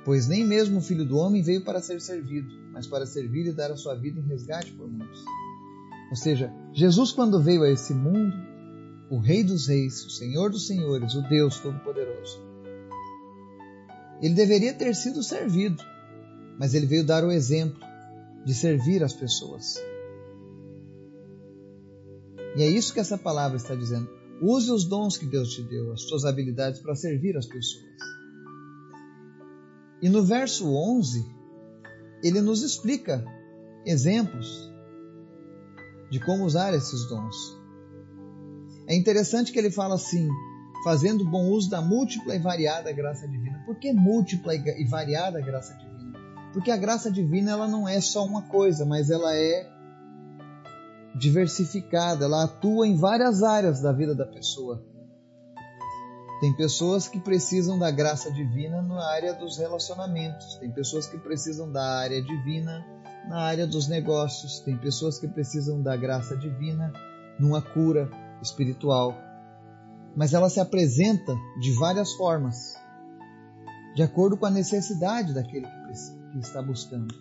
Pois 0.03 0.27
nem 0.27 0.45
mesmo 0.45 0.79
o 0.79 0.81
filho 0.81 1.05
do 1.05 1.17
homem 1.17 1.41
veio 1.41 1.63
para 1.63 1.81
ser 1.81 2.01
servido, 2.01 2.49
mas 2.79 2.87
para 2.87 3.05
servir 3.05 3.45
e 3.45 3.51
dar 3.51 3.69
a 3.71 3.75
sua 3.75 3.93
vida 3.93 4.21
em 4.21 4.23
resgate 4.23 4.71
por 4.71 4.89
muitos. 4.89 5.25
Ou 6.09 6.15
seja, 6.15 6.49
Jesus, 6.71 7.11
quando 7.11 7.43
veio 7.43 7.63
a 7.63 7.69
esse 7.69 7.93
mundo, 7.93 8.33
o 9.11 9.19
Rei 9.19 9.43
dos 9.43 9.67
Reis, 9.67 10.01
o 10.05 10.09
Senhor 10.09 10.49
dos 10.49 10.65
Senhores, 10.65 11.13
o 11.13 11.21
Deus 11.27 11.59
Todo-Poderoso, 11.59 12.39
ele 14.21 14.33
deveria 14.33 14.73
ter 14.73 14.95
sido 14.95 15.21
servido, 15.21 15.83
mas 16.57 16.73
ele 16.73 16.85
veio 16.85 17.05
dar 17.05 17.25
o 17.25 17.33
exemplo 17.33 17.85
de 18.45 18.53
servir 18.53 19.03
as 19.03 19.11
pessoas. 19.11 19.75
E 22.55 22.63
é 22.63 22.65
isso 22.65 22.93
que 22.93 23.01
essa 23.01 23.17
palavra 23.17 23.57
está 23.57 23.75
dizendo. 23.75 24.09
Use 24.41 24.71
os 24.71 24.85
dons 24.85 25.17
que 25.17 25.25
Deus 25.25 25.53
te 25.53 25.63
deu, 25.63 25.91
as 25.91 26.03
suas 26.03 26.23
habilidades 26.23 26.79
para 26.79 26.95
servir 26.95 27.35
as 27.35 27.45
pessoas. 27.45 27.83
E 30.01 30.07
no 30.07 30.23
verso 30.23 30.73
11, 30.73 31.38
ele 32.23 32.41
nos 32.41 32.63
explica 32.63 33.23
exemplos 33.85 34.69
de 36.09 36.19
como 36.19 36.45
usar 36.45 36.73
esses 36.73 37.07
dons. 37.07 37.57
É 38.87 38.95
interessante 38.95 39.51
que 39.51 39.59
ele 39.59 39.71
fala 39.71 39.95
assim: 39.95 40.27
fazendo 40.83 41.25
bom 41.25 41.49
uso 41.49 41.69
da 41.69 41.81
múltipla 41.81 42.35
e 42.35 42.39
variada 42.39 42.91
graça 42.91 43.27
divina. 43.27 43.63
Por 43.65 43.77
que 43.77 43.93
múltipla 43.93 44.55
e 44.55 44.85
variada 44.85 45.39
graça 45.41 45.73
divina? 45.75 45.89
Porque 46.53 46.71
a 46.71 46.77
graça 46.77 47.11
divina 47.11 47.51
ela 47.51 47.67
não 47.67 47.87
é 47.87 48.01
só 48.01 48.25
uma 48.25 48.43
coisa, 48.43 48.85
mas 48.85 49.09
ela 49.09 49.35
é 49.35 49.69
diversificada, 51.15 52.25
ela 52.25 52.45
atua 52.45 52.87
em 52.87 52.95
várias 52.95 53.43
áreas 53.43 53.81
da 53.81 53.91
vida 53.91 54.15
da 54.15 54.25
pessoa. 54.25 54.83
Tem 56.39 56.53
pessoas 56.53 57.07
que 57.07 57.19
precisam 57.19 57.77
da 57.77 57.91
graça 57.91 58.31
divina 58.31 58.81
na 58.81 59.05
área 59.11 59.33
dos 59.33 59.57
relacionamentos, 59.57 60.55
tem 60.55 60.71
pessoas 60.71 61.05
que 61.05 61.17
precisam 61.17 61.69
da 61.69 61.99
área 61.99 62.21
divina 62.21 62.85
na 63.27 63.41
área 63.41 63.67
dos 63.67 63.89
negócios, 63.89 64.59
tem 64.61 64.77
pessoas 64.77 65.19
que 65.19 65.27
precisam 65.27 65.81
da 65.81 65.97
graça 65.97 66.37
divina 66.37 66.93
numa 67.37 67.61
cura 67.61 68.09
espiritual. 68.41 69.17
Mas 70.15 70.33
ela 70.33 70.49
se 70.49 70.61
apresenta 70.61 71.35
de 71.59 71.73
várias 71.73 72.13
formas, 72.13 72.73
de 73.93 74.01
acordo 74.01 74.37
com 74.37 74.45
a 74.45 74.51
necessidade 74.51 75.33
daquele 75.33 75.67
que 76.31 76.39
está 76.39 76.61
buscando. 76.61 77.13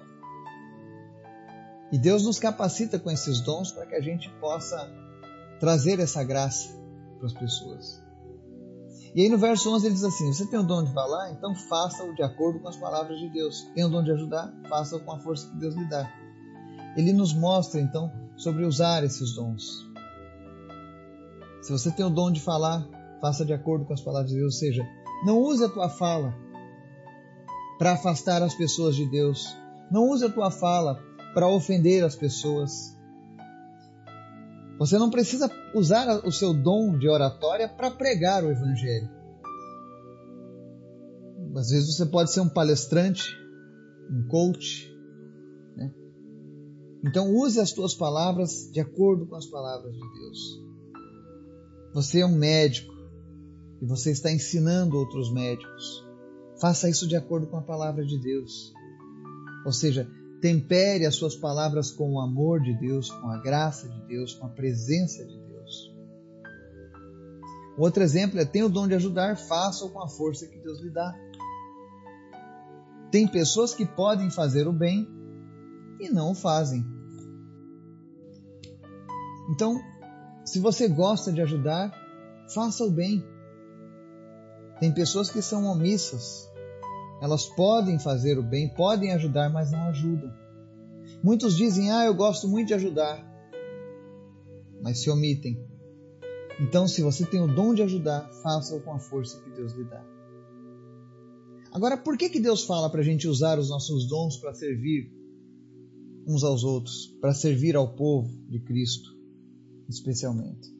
E 1.90 1.98
Deus 1.98 2.24
nos 2.24 2.38
capacita 2.38 3.00
com 3.00 3.10
esses 3.10 3.40
dons 3.40 3.72
para 3.72 3.86
que 3.86 3.96
a 3.96 4.00
gente 4.00 4.30
possa 4.40 4.88
trazer 5.58 5.98
essa 5.98 6.22
graça 6.22 6.68
para 7.18 7.26
as 7.26 7.32
pessoas. 7.32 8.07
E 9.14 9.22
aí 9.22 9.28
no 9.28 9.38
verso 9.38 9.74
11 9.74 9.86
ele 9.86 9.94
diz 9.94 10.04
assim: 10.04 10.32
Você 10.32 10.46
tem 10.46 10.58
o 10.58 10.62
dom 10.62 10.84
de 10.84 10.92
falar? 10.92 11.30
Então 11.32 11.54
faça-o 11.54 12.14
de 12.14 12.22
acordo 12.22 12.60
com 12.60 12.68
as 12.68 12.76
palavras 12.76 13.18
de 13.18 13.28
Deus. 13.30 13.62
Tem 13.74 13.84
o 13.84 13.88
dom 13.88 14.02
de 14.02 14.12
ajudar? 14.12 14.52
Faça-o 14.68 15.00
com 15.00 15.12
a 15.12 15.18
força 15.18 15.48
que 15.48 15.56
Deus 15.56 15.74
lhe 15.74 15.88
dá. 15.88 16.10
Ele 16.96 17.12
nos 17.12 17.32
mostra 17.32 17.80
então 17.80 18.12
sobre 18.36 18.64
usar 18.64 19.04
esses 19.04 19.34
dons. 19.34 19.86
Se 21.62 21.72
você 21.72 21.90
tem 21.90 22.04
o 22.04 22.10
dom 22.10 22.30
de 22.30 22.40
falar, 22.40 22.86
faça 23.20 23.44
de 23.44 23.52
acordo 23.52 23.84
com 23.84 23.92
as 23.92 24.00
palavras 24.00 24.30
de 24.30 24.36
Deus. 24.36 24.54
Ou 24.54 24.58
seja, 24.58 24.86
não 25.24 25.38
use 25.38 25.64
a 25.64 25.68
tua 25.68 25.88
fala 25.88 26.34
para 27.78 27.92
afastar 27.92 28.42
as 28.42 28.54
pessoas 28.54 28.96
de 28.96 29.06
Deus. 29.06 29.56
Não 29.90 30.08
use 30.08 30.24
a 30.24 30.30
tua 30.30 30.50
fala 30.50 30.98
para 31.34 31.48
ofender 31.48 32.04
as 32.04 32.16
pessoas. 32.16 32.97
Você 34.78 34.96
não 34.96 35.10
precisa 35.10 35.50
usar 35.74 36.24
o 36.24 36.30
seu 36.30 36.54
dom 36.54 36.96
de 36.96 37.08
oratória 37.08 37.68
para 37.68 37.90
pregar 37.90 38.44
o 38.44 38.50
Evangelho. 38.50 39.10
Às 41.56 41.70
vezes 41.70 41.96
você 41.96 42.06
pode 42.06 42.32
ser 42.32 42.40
um 42.40 42.48
palestrante, 42.48 43.24
um 44.08 44.28
coach. 44.28 44.88
Né? 45.76 45.92
Então 47.04 47.34
use 47.34 47.58
as 47.58 47.72
tuas 47.72 47.94
palavras 47.94 48.70
de 48.72 48.78
acordo 48.78 49.26
com 49.26 49.34
as 49.34 49.46
palavras 49.46 49.92
de 49.92 49.98
Deus. 49.98 50.68
Você 51.94 52.20
é 52.20 52.26
um 52.26 52.36
médico 52.36 52.94
e 53.82 53.86
você 53.86 54.12
está 54.12 54.30
ensinando 54.30 54.96
outros 54.96 55.32
médicos. 55.32 56.06
Faça 56.60 56.88
isso 56.88 57.08
de 57.08 57.16
acordo 57.16 57.48
com 57.48 57.56
a 57.56 57.62
palavra 57.62 58.04
de 58.04 58.20
Deus. 58.20 58.72
Ou 59.66 59.72
seja, 59.72 60.08
tempere 60.40 61.06
as 61.06 61.14
suas 61.14 61.34
palavras 61.34 61.90
com 61.90 62.14
o 62.14 62.20
amor 62.20 62.60
de 62.60 62.74
Deus, 62.78 63.10
com 63.10 63.28
a 63.28 63.38
graça 63.38 63.88
de 63.88 64.00
Deus, 64.06 64.34
com 64.34 64.46
a 64.46 64.50
presença 64.50 65.24
de 65.24 65.38
Deus. 65.38 65.94
Outro 67.76 68.02
exemplo 68.02 68.40
é: 68.40 68.44
tem 68.44 68.62
o 68.62 68.68
dom 68.68 68.88
de 68.88 68.94
ajudar, 68.94 69.36
faça-o 69.36 69.90
com 69.90 70.02
a 70.02 70.08
força 70.08 70.46
que 70.46 70.58
Deus 70.58 70.80
lhe 70.80 70.90
dá. 70.90 71.14
Tem 73.10 73.26
pessoas 73.26 73.74
que 73.74 73.86
podem 73.86 74.30
fazer 74.30 74.66
o 74.66 74.72
bem 74.72 75.08
e 76.00 76.08
não 76.10 76.32
o 76.32 76.34
fazem. 76.34 76.84
Então, 79.50 79.80
se 80.44 80.60
você 80.60 80.88
gosta 80.88 81.32
de 81.32 81.40
ajudar, 81.40 81.90
faça 82.52 82.84
o 82.84 82.90
bem. 82.90 83.24
Tem 84.78 84.92
pessoas 84.92 85.30
que 85.30 85.40
são 85.40 85.64
omissas. 85.64 86.47
Elas 87.20 87.46
podem 87.46 87.98
fazer 87.98 88.38
o 88.38 88.42
bem, 88.42 88.68
podem 88.68 89.12
ajudar, 89.12 89.50
mas 89.50 89.72
não 89.72 89.80
ajudam. 89.88 90.32
Muitos 91.22 91.56
dizem: 91.56 91.90
Ah, 91.90 92.04
eu 92.04 92.14
gosto 92.14 92.48
muito 92.48 92.68
de 92.68 92.74
ajudar, 92.74 93.24
mas 94.82 95.00
se 95.00 95.10
omitem. 95.10 95.58
Então, 96.60 96.88
se 96.88 97.02
você 97.02 97.24
tem 97.24 97.40
o 97.40 97.52
dom 97.52 97.74
de 97.74 97.82
ajudar, 97.82 98.28
faça-o 98.42 98.80
com 98.80 98.92
a 98.92 98.98
força 98.98 99.40
que 99.40 99.50
Deus 99.50 99.72
lhe 99.74 99.84
dá. 99.84 100.04
Agora, 101.72 101.96
por 101.96 102.16
que, 102.16 102.28
que 102.28 102.40
Deus 102.40 102.64
fala 102.64 102.90
para 102.90 103.00
a 103.00 103.04
gente 103.04 103.28
usar 103.28 103.58
os 103.58 103.68
nossos 103.68 104.08
dons 104.08 104.36
para 104.38 104.54
servir 104.54 105.12
uns 106.26 106.42
aos 106.42 106.64
outros, 106.64 107.16
para 107.20 107.32
servir 107.32 107.76
ao 107.76 107.94
povo 107.94 108.28
de 108.48 108.58
Cristo, 108.60 109.16
especialmente? 109.88 110.74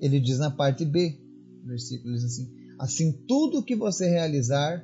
Ele 0.00 0.18
diz 0.18 0.38
na 0.38 0.50
parte 0.50 0.84
B, 0.84 1.20
versículo 1.64 2.14
diz 2.14 2.24
assim: 2.24 2.50
Assim, 2.78 3.12
tudo 3.26 3.58
o 3.58 3.62
que 3.62 3.76
você 3.76 4.08
realizar 4.08 4.82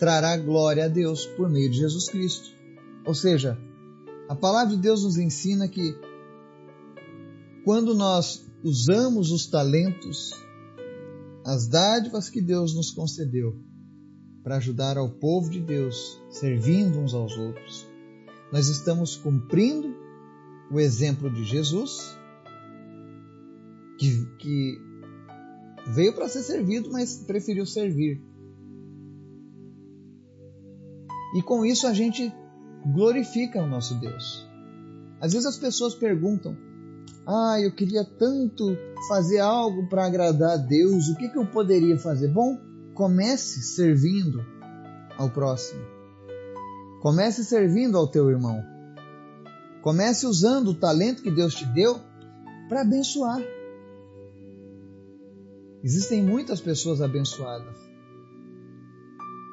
trará 0.00 0.34
glória 0.38 0.86
a 0.86 0.88
Deus 0.88 1.26
por 1.26 1.50
meio 1.50 1.70
de 1.70 1.76
Jesus 1.76 2.08
Cristo. 2.08 2.50
Ou 3.06 3.14
seja, 3.14 3.56
a 4.28 4.34
palavra 4.34 4.74
de 4.74 4.80
Deus 4.80 5.04
nos 5.04 5.18
ensina 5.18 5.68
que 5.68 5.94
quando 7.64 7.94
nós 7.94 8.50
usamos 8.64 9.30
os 9.30 9.46
talentos, 9.46 10.32
as 11.44 11.68
dádivas 11.68 12.30
que 12.30 12.40
Deus 12.40 12.74
nos 12.74 12.90
concedeu, 12.90 13.54
para 14.42 14.56
ajudar 14.56 14.96
ao 14.96 15.10
povo 15.10 15.50
de 15.50 15.60
Deus, 15.60 16.18
servindo 16.30 16.98
uns 16.98 17.12
aos 17.12 17.36
outros, 17.36 17.86
nós 18.50 18.68
estamos 18.68 19.16
cumprindo 19.16 19.94
o 20.72 20.80
exemplo 20.80 21.30
de 21.30 21.44
Jesus, 21.44 22.16
que, 23.98 24.24
que 24.38 24.78
veio 25.94 26.14
para 26.14 26.26
ser 26.26 26.42
servido, 26.42 26.90
mas 26.90 27.18
preferiu 27.18 27.66
servir. 27.66 28.29
E 31.34 31.42
com 31.42 31.64
isso 31.64 31.86
a 31.86 31.92
gente 31.92 32.32
glorifica 32.92 33.62
o 33.62 33.66
nosso 33.66 33.94
Deus. 34.00 34.48
Às 35.20 35.32
vezes 35.32 35.46
as 35.46 35.58
pessoas 35.58 35.94
perguntam: 35.94 36.56
Ah, 37.26 37.60
eu 37.60 37.72
queria 37.72 38.04
tanto 38.04 38.76
fazer 39.08 39.38
algo 39.38 39.88
para 39.88 40.06
agradar 40.06 40.52
a 40.52 40.56
Deus, 40.56 41.08
o 41.08 41.16
que, 41.16 41.28
que 41.28 41.38
eu 41.38 41.46
poderia 41.46 41.98
fazer? 41.98 42.28
Bom, 42.28 42.58
comece 42.94 43.62
servindo 43.62 44.44
ao 45.16 45.30
próximo. 45.30 45.82
Comece 47.02 47.44
servindo 47.44 47.96
ao 47.96 48.08
teu 48.08 48.28
irmão. 48.28 48.62
Comece 49.82 50.26
usando 50.26 50.68
o 50.68 50.74
talento 50.74 51.22
que 51.22 51.30
Deus 51.30 51.54
te 51.54 51.64
deu 51.64 51.98
para 52.68 52.82
abençoar. 52.82 53.40
Existem 55.82 56.22
muitas 56.22 56.60
pessoas 56.60 57.00
abençoadas. 57.00 57.89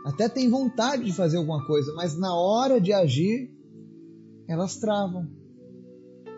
Até 0.08 0.30
têm 0.30 0.50
vontade 0.50 1.04
de 1.04 1.12
fazer 1.12 1.36
alguma 1.36 1.68
coisa, 1.68 1.94
mas 1.94 2.18
na 2.18 2.34
hora 2.34 2.80
de 2.80 2.94
agir, 2.94 3.52
elas 4.48 4.78
travam. 4.78 5.28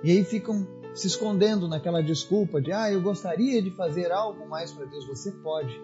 E 0.03 0.10
aí 0.10 0.23
ficam 0.23 0.67
se 0.95 1.05
escondendo 1.05 1.67
naquela 1.67 2.01
desculpa 2.01 2.60
de, 2.60 2.71
ah, 2.71 2.91
eu 2.91 2.99
gostaria 2.99 3.62
de 3.62 3.69
fazer 3.69 4.12
algo 4.12 4.49
mais 4.49 4.71
para 4.71 4.86
Deus. 4.86 5.05
Você 5.05 5.32
pode. 5.32 5.79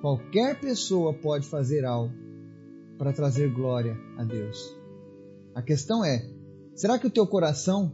Qualquer 0.00 0.60
pessoa 0.60 1.12
pode 1.12 1.48
fazer 1.48 1.84
algo 1.84 2.14
para 2.96 3.12
trazer 3.12 3.52
glória 3.52 3.98
a 4.16 4.22
Deus. 4.22 4.72
A 5.56 5.60
questão 5.60 6.04
é: 6.04 6.30
será 6.72 7.00
que 7.00 7.08
o 7.08 7.10
teu 7.10 7.26
coração 7.26 7.92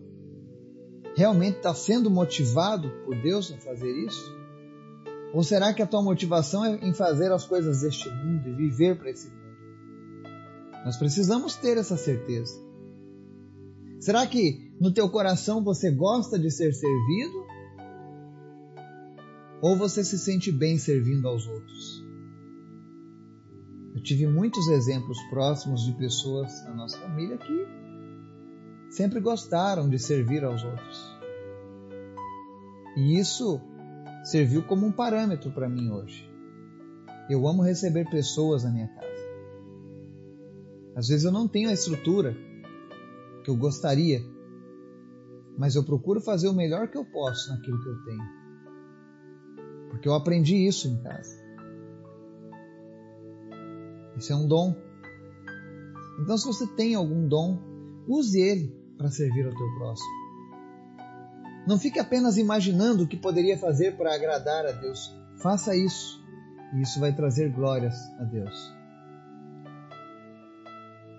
realmente 1.17 1.57
está 1.57 1.73
sendo 1.73 2.11
motivado 2.11 2.91
por 3.07 3.17
Deus 3.23 3.51
a 3.51 3.57
fazer 3.57 3.91
isso? 4.05 4.40
Ou 5.33 5.43
será 5.45 5.73
que 5.73 5.83
a 5.83 5.87
tua 5.87 6.03
motivação 6.03 6.65
é 6.65 6.77
em 6.87 6.93
fazer 6.93 7.31
as 7.31 7.45
coisas 7.45 7.83
deste 7.83 8.09
mundo 8.11 8.49
e 8.49 8.55
viver 8.55 8.99
para 8.99 9.11
esse 9.11 9.29
mundo? 9.29 9.41
Nós 10.85 10.97
precisamos 10.97 11.55
ter 11.57 11.77
essa 11.77 11.97
certeza. 11.97 12.59
Será 14.01 14.27
que 14.27 14.73
no 14.81 14.93
teu 14.93 15.09
coração 15.11 15.63
você 15.63 15.91
gosta 15.91 16.39
de 16.39 16.51
ser 16.51 16.73
servido? 16.73 17.47
Ou 19.61 19.77
você 19.77 20.03
se 20.03 20.19
sente 20.19 20.51
bem 20.51 20.79
servindo 20.79 21.29
aos 21.29 21.47
outros? 21.47 22.03
Eu 23.95 24.03
tive 24.03 24.27
muitos 24.27 24.69
exemplos 24.69 25.21
próximos 25.29 25.85
de 25.85 25.93
pessoas 25.93 26.65
na 26.65 26.75
nossa 26.75 26.99
família 26.99 27.37
que 27.37 27.67
sempre 28.91 29.21
gostaram 29.21 29.89
de 29.89 29.99
servir 29.99 30.43
aos 30.45 30.65
outros. 30.65 31.21
E 32.97 33.19
isso 33.19 33.61
serviu 34.25 34.63
como 34.63 34.87
um 34.87 34.93
parâmetro 34.93 35.51
para 35.51 35.69
mim 35.69 35.91
hoje. 35.91 36.29
Eu 37.29 37.47
amo 37.47 37.63
receber 37.63 38.09
pessoas 38.11 38.65
na 38.65 38.71
minha 38.71 38.89
casa. 38.89 39.11
Às 40.97 41.09
vezes 41.09 41.25
eu 41.25 41.33
não 41.33 41.47
tenho 41.47 41.71
a 41.71 41.73
estrutura 41.73 42.37
que 43.45 43.51
eu 43.51 43.57
gostaria, 43.57 44.21
mas 45.57 45.75
eu 45.75 45.85
procuro 45.85 46.21
fazer 46.21 46.49
o 46.49 46.55
melhor 46.55 46.89
que 46.89 46.99
eu 46.99 47.05
posso 47.05 47.51
naquilo 47.51 47.81
que 47.83 47.89
eu 47.89 48.05
tenho. 48.05 48.41
Porque 49.91 50.09
eu 50.09 50.15
aprendi 50.15 50.57
isso 50.67 50.89
em 50.89 51.03
casa. 51.03 51.41
Isso 54.17 54.33
é 54.33 54.37
um 54.37 54.47
dom. 54.47 54.77
Então, 56.21 56.37
se 56.37 56.47
você 56.47 56.67
tem 56.67 56.95
algum 56.95 57.27
dom, 57.27 57.59
use 58.07 58.39
ele 58.39 58.77
para 58.99 59.09
servir 59.09 59.47
ao 59.47 59.55
teu 59.55 59.75
próximo. 59.79 60.20
Não 61.67 61.79
fique 61.79 61.99
apenas 61.99 62.37
imaginando 62.37 63.05
o 63.05 63.07
que 63.07 63.17
poderia 63.17 63.59
fazer 63.59 63.97
para 63.97 64.15
agradar 64.15 64.67
a 64.67 64.73
Deus. 64.73 65.15
Faça 65.43 65.75
isso, 65.77 66.23
e 66.75 66.83
isso 66.83 66.99
vai 67.01 67.13
trazer 67.13 67.51
glórias 67.51 67.97
a 68.19 68.25
Deus. 68.25 68.75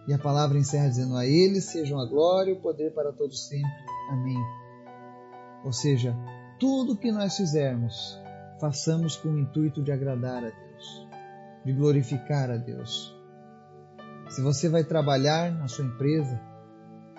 E 0.07 0.13
a 0.13 0.17
palavra 0.17 0.57
encerra 0.57 0.89
dizendo: 0.89 1.15
A 1.15 1.25
Ele 1.25 1.61
sejam 1.61 1.99
a 1.99 2.05
glória 2.05 2.51
e 2.51 2.53
o 2.53 2.61
poder 2.61 2.93
para 2.93 3.13
todos 3.13 3.47
sempre. 3.47 3.71
Amém. 4.09 4.39
Ou 5.63 5.71
seja, 5.71 6.15
tudo 6.59 6.97
que 6.97 7.11
nós 7.11 7.37
fizermos, 7.37 8.19
façamos 8.59 9.15
com 9.15 9.29
o 9.29 9.39
intuito 9.39 9.81
de 9.81 9.91
agradar 9.91 10.43
a 10.43 10.49
Deus, 10.49 11.07
de 11.63 11.71
glorificar 11.71 12.49
a 12.49 12.57
Deus. 12.57 13.15
Se 14.29 14.41
você 14.41 14.69
vai 14.69 14.83
trabalhar 14.83 15.51
na 15.51 15.67
sua 15.67 15.85
empresa, 15.85 16.41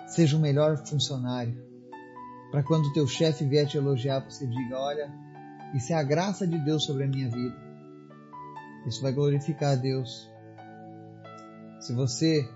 seja 0.07 0.35
o 0.35 0.39
melhor 0.39 0.77
funcionário 0.85 1.72
para 2.53 2.61
quando 2.61 2.93
teu 2.93 3.07
chefe 3.07 3.45
vier 3.45 3.65
te 3.65 3.77
elogiar, 3.77 4.19
você 4.19 4.45
diga: 4.45 4.77
Olha, 4.77 5.11
isso 5.73 5.91
é 5.91 5.95
a 5.95 6.03
graça 6.03 6.45
de 6.45 6.59
Deus 6.59 6.85
sobre 6.85 7.05
a 7.05 7.07
minha 7.07 7.27
vida. 7.27 7.57
Isso 8.85 9.01
vai 9.01 9.11
glorificar 9.11 9.71
a 9.71 9.75
Deus. 9.75 10.29
Se 11.79 11.95
você 11.95 12.47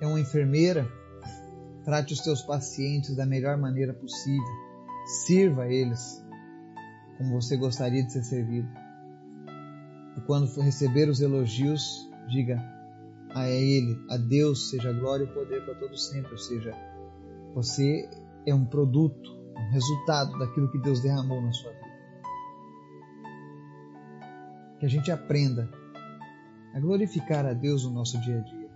é 0.00 0.06
uma 0.06 0.20
enfermeira, 0.20 0.88
trate 1.84 2.14
os 2.14 2.20
teus 2.20 2.40
pacientes 2.40 3.16
da 3.16 3.26
melhor 3.26 3.56
maneira 3.58 3.92
possível. 3.92 4.46
Sirva 5.24 5.66
eles 5.66 6.24
como 7.18 7.40
você 7.40 7.56
gostaria 7.56 8.04
de 8.04 8.12
ser 8.12 8.22
servido. 8.22 8.68
E 10.16 10.20
quando 10.20 10.46
for 10.46 10.62
receber 10.62 11.08
os 11.08 11.20
elogios, 11.20 12.08
diga 12.28 12.62
a 13.34 13.48
Ele, 13.48 13.98
a 14.08 14.16
Deus, 14.18 14.70
seja 14.70 14.92
glória 14.92 15.24
e 15.24 15.34
poder 15.34 15.64
para 15.64 15.74
todos 15.74 16.10
sempre. 16.10 16.30
Ou 16.30 16.38
seja, 16.38 16.72
você 17.56 18.08
é 18.46 18.54
um 18.54 18.64
produto, 18.64 19.30
um 19.56 19.72
resultado 19.72 20.38
daquilo 20.38 20.70
que 20.70 20.78
Deus 20.78 21.00
derramou 21.00 21.42
na 21.42 21.52
sua 21.52 21.72
vida. 21.72 21.86
Que 24.78 24.86
a 24.86 24.88
gente 24.88 25.10
aprenda 25.10 25.68
a 26.74 26.80
glorificar 26.80 27.44
a 27.44 27.52
Deus 27.52 27.84
no 27.84 27.90
nosso 27.90 28.20
dia 28.20 28.38
a 28.38 28.40
dia. 28.40 28.70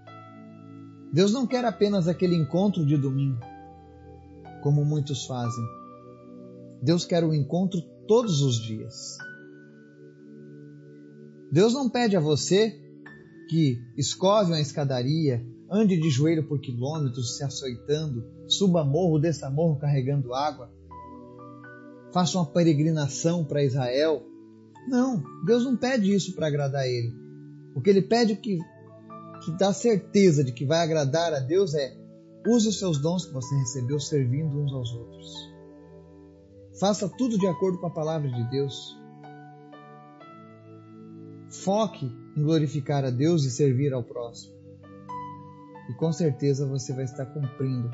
Deus 1.12 1.33
não 1.33 1.46
quer 1.46 1.64
apenas 1.64 2.09
aquele 2.09 2.35
encontro 2.35 2.85
de 2.85 2.96
domingo, 2.96 3.40
como 4.62 4.85
muitos 4.85 5.26
fazem. 5.26 5.64
Deus 6.83 7.04
quer 7.04 7.22
o 7.24 7.35
encontro 7.35 7.80
todos 8.06 8.42
os 8.42 8.61
dias. 8.61 9.18
Deus 11.52 11.74
não 11.74 11.90
pede 11.90 12.16
a 12.16 12.20
você 12.20 12.80
que 13.48 13.76
escove 13.96 14.52
uma 14.52 14.61
escadaria, 14.61 15.44
ande 15.70 15.96
de 15.96 16.11
joelho 16.11 16.46
por 16.48 16.61
quilômetros 16.61 17.37
se 17.37 17.44
açoitando, 17.44 18.24
suba 18.48 18.85
morro, 18.85 19.20
desça 19.20 19.48
morro 19.48 19.78
carregando 19.78 20.35
água, 20.35 20.70
faça 22.12 22.38
uma 22.38 22.46
peregrinação 22.46 23.44
para 23.44 23.62
Israel. 23.62 24.26
Não, 24.88 25.22
Deus 25.46 25.64
não 25.64 25.76
pede 25.76 26.12
isso 26.12 26.35
para 26.35 26.48
agradar 26.48 26.87
Ele. 26.87 27.14
O 27.74 27.80
que 27.80 27.90
Ele 27.90 28.02
pede 28.02 28.35
que, 28.35 28.59
que 29.44 29.52
dá 29.52 29.72
certeza 29.72 30.42
de 30.42 30.52
que 30.52 30.66
vai 30.66 30.83
agradar 30.83 31.33
a 31.33 31.38
Deus 31.38 31.74
é 31.74 31.96
use 32.48 32.68
os 32.68 32.78
seus 32.78 32.98
dons 32.98 33.26
que 33.26 33.33
você 33.33 33.54
recebeu 33.54 34.00
servindo 34.00 34.61
uns 34.61 34.72
aos 34.72 34.92
outros. 34.92 35.50
Faça 36.80 37.09
tudo 37.09 37.38
de 37.38 37.46
acordo 37.46 37.78
com 37.78 37.87
a 37.87 37.90
palavra 37.90 38.28
de 38.28 38.50
Deus. 38.50 38.98
Foque 41.50 42.06
em 42.37 42.42
glorificar 42.42 43.04
a 43.04 43.11
Deus 43.11 43.44
e 43.44 43.50
servir 43.50 43.92
ao 43.92 44.02
próximo. 44.02 44.59
E 45.90 45.94
com 45.94 46.12
certeza 46.12 46.64
você 46.64 46.94
vai 46.94 47.03
estar 47.03 47.26
cumprindo 47.26 47.90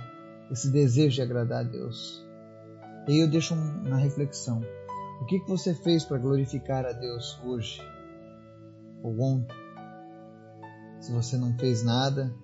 esse 0.50 0.70
desejo 0.70 1.16
de 1.16 1.22
agradar 1.22 1.64
a 1.64 1.68
Deus. 1.68 2.22
E 3.08 3.12
aí 3.12 3.20
eu 3.20 3.30
deixo 3.30 3.54
uma 3.54 3.96
reflexão. 3.96 4.60
O 5.22 5.24
que, 5.24 5.40
que 5.40 5.48
você 5.48 5.74
fez 5.74 6.04
para 6.04 6.18
glorificar 6.18 6.84
a 6.84 6.92
Deus 6.92 7.40
hoje 7.42 7.80
ou 9.02 9.18
ontem? 9.18 9.56
Se 11.00 11.10
você 11.10 11.38
não 11.38 11.56
fez 11.56 11.82
nada, 11.82 12.34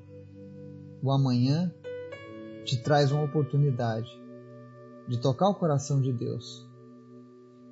o 1.02 1.12
amanhã 1.12 1.70
te 2.64 2.82
traz 2.82 3.12
uma 3.12 3.24
oportunidade 3.24 4.08
de 5.06 5.20
tocar 5.20 5.50
o 5.50 5.54
coração 5.54 6.00
de 6.00 6.14
Deus, 6.14 6.66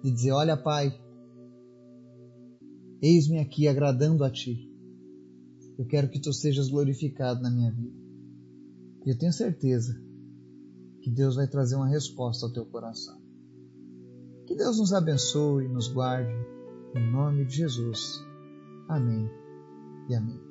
de 0.02 0.10
dizer: 0.10 0.32
Olha, 0.32 0.54
Pai, 0.54 0.92
eis-me 3.00 3.38
aqui 3.38 3.66
agradando 3.66 4.22
a 4.22 4.30
Ti. 4.30 4.69
Eu 5.80 5.86
quero 5.86 6.10
que 6.10 6.20
tu 6.20 6.30
sejas 6.30 6.68
glorificado 6.68 7.40
na 7.40 7.50
minha 7.50 7.72
vida. 7.72 7.96
E 9.06 9.08
eu 9.08 9.16
tenho 9.16 9.32
certeza 9.32 9.98
que 11.00 11.10
Deus 11.10 11.36
vai 11.36 11.48
trazer 11.48 11.74
uma 11.74 11.88
resposta 11.88 12.44
ao 12.44 12.52
teu 12.52 12.66
coração. 12.66 13.18
Que 14.46 14.54
Deus 14.54 14.78
nos 14.78 14.92
abençoe 14.92 15.64
e 15.64 15.68
nos 15.68 15.88
guarde. 15.88 16.34
Em 16.94 17.10
nome 17.10 17.46
de 17.46 17.56
Jesus. 17.56 18.22
Amém 18.90 19.26
e 20.10 20.14
amém. 20.14 20.49